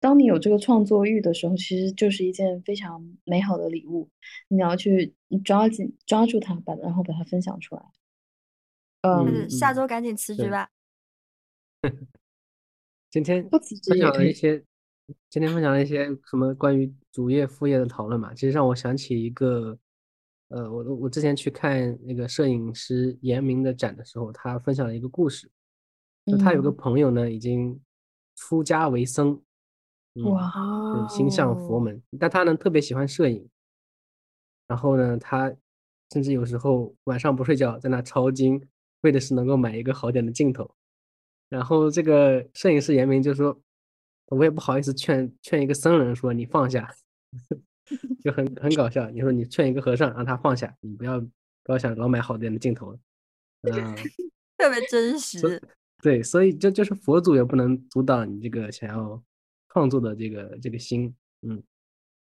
[0.00, 4.08] 当你有这个创作欲的时候，其实就是一件非常美好的礼物。
[4.48, 5.12] 你要去
[5.44, 7.82] 抓紧抓住它，把然后把它分享出来。
[9.02, 10.70] 嗯，下周赶紧辞职吧。
[13.10, 14.10] 今天不辞职分享。
[14.14, 14.64] 了一些，
[15.28, 19.78] 今天分享了一些什么关于主业副业的讨论嘛，其实让我想起一个。
[20.48, 25.50] 呃，我我之前去看那个摄影师严明的展的时候，他分享了一个故事。
[26.26, 27.80] 就他有个嗯，朋友呢，已经
[28.36, 29.40] 出家为僧，
[30.14, 30.52] 嗯，哇，
[30.92, 33.48] 对，心向佛哦，门，但他呢特别喜欢摄影，
[34.66, 35.54] 然后呢，他
[36.12, 38.62] 甚至有时候晚上不睡觉，在那抄经，
[39.02, 40.70] 为的是能够买一个好点的镜头。
[41.48, 43.58] 然后这个摄影师严明就说
[44.28, 46.94] ：“我也不好意思劝劝一个僧人说你放下。”
[48.22, 49.08] 就很很搞笑。
[49.10, 52.98] 你说你劝一个和尚让他放下，你不要不要想老买好点的镜头，
[53.62, 53.72] 嗯，
[54.58, 55.60] 特别真实。
[56.02, 59.22] 对，所以这就是佛祖也不能阻挡你这个想要
[59.68, 61.62] 创作的这个这个心，嗯。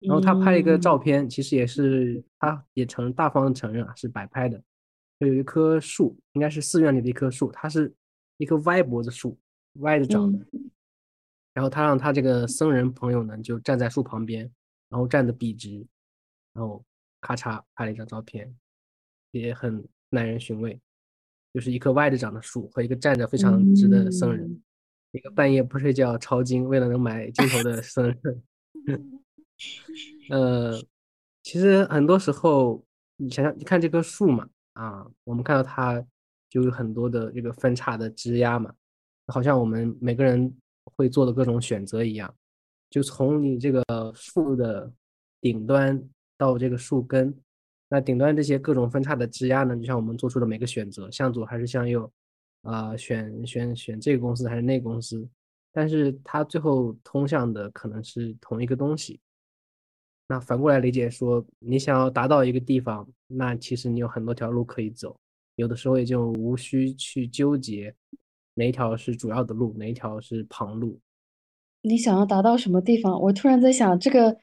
[0.01, 4.63] 然后他拍了一个照嗯片，其实也是他也承大方承认啊，是摆拍的。
[5.19, 7.93] 就有一棵树，应该是寺院里的一棵树，它是
[8.39, 9.39] 一棵歪脖子树，
[9.81, 10.39] 歪着长的。
[10.53, 10.71] 嗯
[11.53, 14.49] 然后他让他这个僧人朋友呢，就站在树旁边，
[14.91, 15.87] 然后站得笔直，
[16.53, 16.85] 然后
[17.23, 18.55] 咔嚓拍了一张照片，
[19.31, 20.79] 也很耐人寻味。
[21.53, 24.63] 就是一棵歪着长的树和一个站着非常直的僧人，嗯
[25.13, 28.43] 一个半夜不睡觉抄经，为了能买镜头的僧人。
[30.31, 30.81] 呃，
[31.43, 32.87] 其实很多时候，
[33.17, 36.01] 你想想，你看这棵树嘛，啊，我们看到它
[36.49, 38.73] 就有很多的这个分叉的枝丫嘛，
[39.27, 42.33] 好像我们每个人会做的各种选择一样，
[42.91, 43.83] 就从你这个
[44.15, 44.93] 树的
[45.41, 46.03] 顶端
[46.37, 47.35] 到这个树根，
[47.89, 52.11] 那顶端这些各种分叉的枝丫呢，就像我们做出的每个选择，向左还是向右，
[52.63, 55.27] 啊、选选选这个公司还是那个公司，
[55.73, 59.21] 但是它最后通向的可能是同一个东西。
[60.27, 65.19] 那反过来理解说，你想要达到一个地方，那其实你有很多条路可以走，
[65.57, 67.95] 有的时候也就无需去纠结
[68.55, 71.01] 哪一条是主要的路，哪一条是旁路。
[71.83, 73.19] 你想要达到什么地方？
[73.21, 74.37] 我突然在想，这个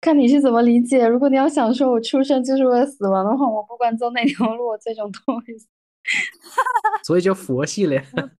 [0.00, 1.06] 看你是怎么理解。
[1.06, 5.66] 如果你要想说我出生就是为了死亡的话，我不管走哪条路，我最终都会死。
[7.04, 8.04] 所以叫佛系了呀。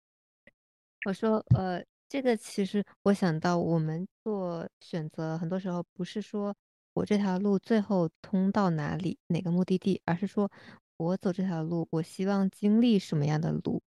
[1.05, 6.55] 我说，呃，这个其实我想到，我们做选择，很多时候不是说
[6.93, 10.49] 我这条路最后通到哪里，哪个目的地，而是说
[10.97, 13.81] 我走这条路，我希望经历什么样的路。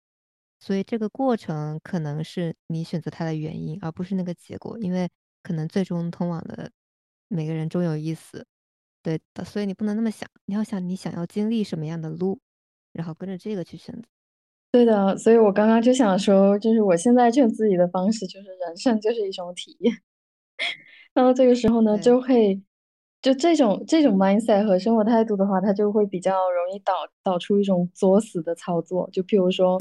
[0.60, 5.08] 所以这个过程可能是你选择它的原因，而不是那个结果，因为
[5.42, 6.70] 可能最终通往的
[7.28, 8.46] 每个人终有一死。
[9.02, 12.38] 对的，所以你不能那么想，你要想你想要经历什么样的路，
[12.92, 14.02] 然后跟着这个去选择。
[14.72, 19.92] 对的，所以我刚刚就想说，就是我现在劝自己的方式，就是人生就是一种体验。
[21.14, 22.60] 然后这个时候呢，就会
[23.22, 26.92] 就这种这种 mindset 和生活态度的话，它就会比较容易导
[27.22, 29.08] 导出一种作死的操作。
[29.10, 29.78] 就譬如说，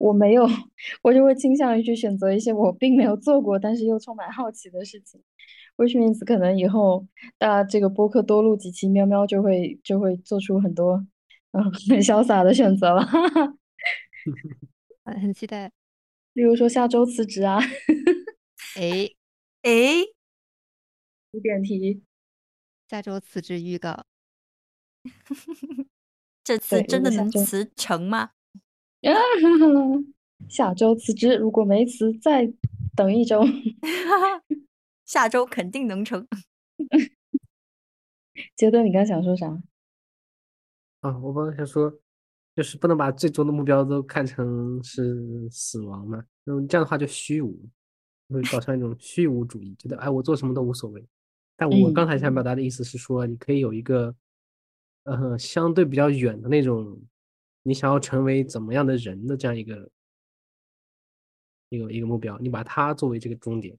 [0.00, 0.44] 我没有，
[1.04, 5.22] 我就会倾向于去选择一些我并没有做过，但是又充满好奇的事情。
[5.76, 7.06] which means 可能以后
[7.38, 10.96] 大家这个播客多录几期，喵喵就会就会做出很多
[11.52, 13.06] 嗯很潇洒的选择了。
[15.04, 15.70] 呃很期待。
[16.34, 17.58] 例如说下周辞职啊，
[18.76, 19.08] 哎，
[19.62, 20.00] 诶，
[21.32, 22.02] 有点题。
[22.88, 24.04] 下周辞职预告。
[26.44, 28.30] 这次真的能辞成吗？
[29.08, 29.14] 啊，
[30.48, 32.52] 下周辞职，如果没辞，再
[32.94, 33.42] 等一周。
[35.06, 36.26] 下周肯定能成。
[38.56, 39.48] 杰德，你刚想说啥？
[41.00, 41.92] 啊，我刚刚想说，
[42.54, 47.58] 就是不能把最终的目标都看成是死亡嘛，嗯，这样的话就虚无，
[48.28, 51.04] 会搞成一种虚无主义，觉得哎，我做什么都无所谓。
[51.56, 54.14] 但我嗯刚才想表达的意思是说，你可以有一个，
[55.04, 56.98] 呃，相对比较远的那种，
[57.62, 59.90] 你想要成为怎么样的人的这样一个
[61.68, 63.76] 一个一个目标，你把它作为这个终点，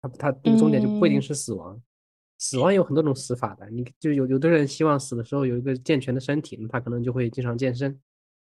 [0.00, 1.80] 它它这个终点就不一定嗯是死亡。
[2.38, 8.00] 死亡有很多种死法的，你就有有的人希望死的时候有一个健全的身体，那他可能就会经常健身，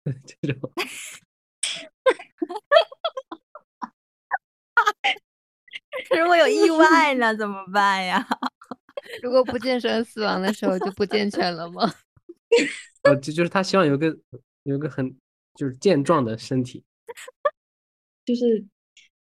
[0.24, 0.72] 这种
[6.18, 8.26] 如果有意外呢，怎么办呀？
[9.22, 11.92] 如果不健身，死亡的时候就不健全了吗？
[13.02, 14.16] 呃，这就是他希望有个
[14.62, 15.14] 有个很
[15.54, 16.84] 就是健壮的身体，
[18.24, 18.64] 就是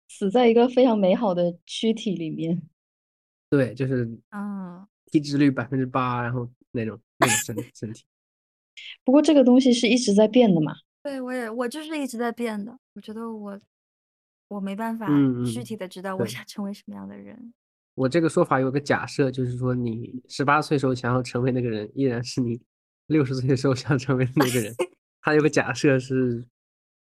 [0.08, 2.62] 死在一个非常美好的躯体里面。
[3.50, 8.04] 对，就是啊，体脂率百分之八，然后那种那种身 身体，
[9.04, 10.74] 不过这个东西是一直在变的嘛。
[11.04, 12.78] 对我也我就是一直在变的。
[12.94, 13.60] 我觉得我
[14.48, 15.08] 我没办法
[15.46, 17.54] 具体的知道我想成为什么样的人。
[17.96, 22.60] 我这个说法有个假设，就是说你十八岁时候想要成为那个人，依然是你
[23.14, 24.76] 六十岁的时候想成为那个人。
[25.22, 26.44] 他有个假设是，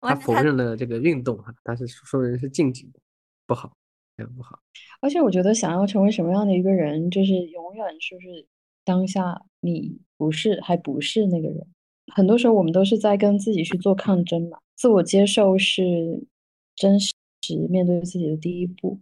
[0.01, 2.99] 他否认了这个运动哈，但是说人是禁止的，
[3.47, 3.72] 不好，
[4.18, 4.60] 也不好。
[4.99, 8.45] 而且我觉得想要成为什么样的一个人，就是永远就是
[8.84, 11.66] 当下你不是还不是那个人。
[12.14, 14.57] 很多时候我们都是在跟自己去做抗争嘛。
[14.76, 15.84] 自我接受是
[16.76, 17.14] 真实
[17.70, 18.99] 面对自己的第一步。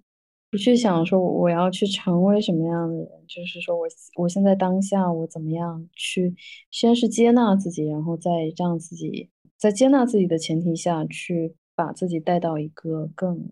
[0.50, 3.86] 不去想说我要去成为什么样的人，就是说我
[4.16, 6.36] 我现在当下我怎么样去，
[6.72, 13.52] 先是接纳自己，然后再让自己在接纳自己的前提下去把自己带到一个更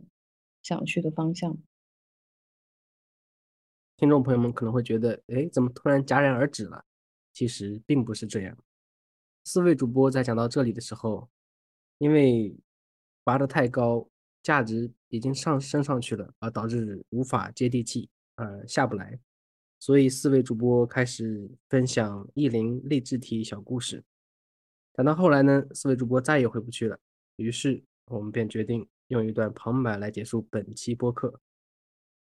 [0.63, 1.57] 想去的方向。
[3.97, 6.85] 听众朋友们可能会觉得，哎，怎么突然戛然而止了？
[7.33, 8.57] 其实并不是这样。
[9.43, 11.29] 四位主播在讲到这里的时候，
[11.97, 12.55] 因为
[13.23, 14.07] 拔得太高，
[14.45, 19.19] 价值已经上升上去了，而导致无法接地气，呃，下不来。
[19.79, 24.03] 所以四位主播开始分享意林励志题小故事。
[24.93, 26.99] 等到后来呢，四位主播再也回不去了，
[27.37, 31.41] 于是我们便决定用一段旁白来结束本期播客。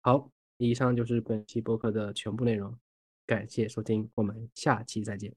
[0.02, 2.78] 好，以上就是本期播客的全部内容，
[3.24, 5.34] 感谢收听，我们下期再见。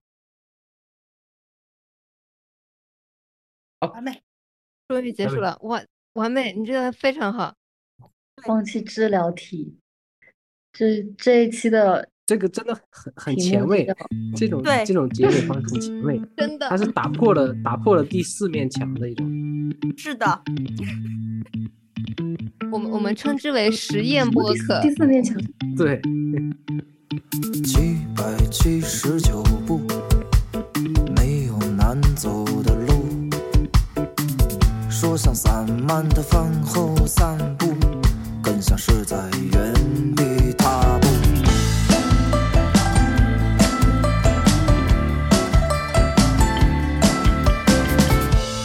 [3.80, 4.22] 好完美。
[4.90, 5.82] 终于结束了，哇，
[6.14, 6.54] 完美！
[6.54, 7.56] 你这个非常好。
[8.46, 9.76] 放弃治疗题，
[10.72, 13.88] 这这一期的这个真的很很前卫，
[14.36, 19.28] 这种这种结尾方式很前卫，真的它是打破了打破了第四面墙的一种。
[19.98, 20.44] 是的，
[22.72, 24.82] 我们我们称之为实验播客。
[24.82, 25.36] 第四面墙。
[25.76, 26.00] 对，
[27.64, 29.82] 去吧，百七十九步，
[31.16, 32.83] 没有难走的路。
[35.04, 37.76] 说像散漫的饭后散步，
[38.42, 39.18] 更像是在
[39.52, 41.08] 原地踏步。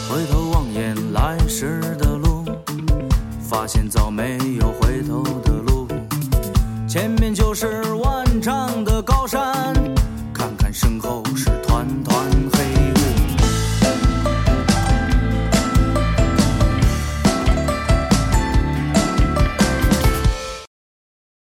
[0.09, 2.45] 回头望眼来时的路，
[3.41, 4.88] 发现早没有回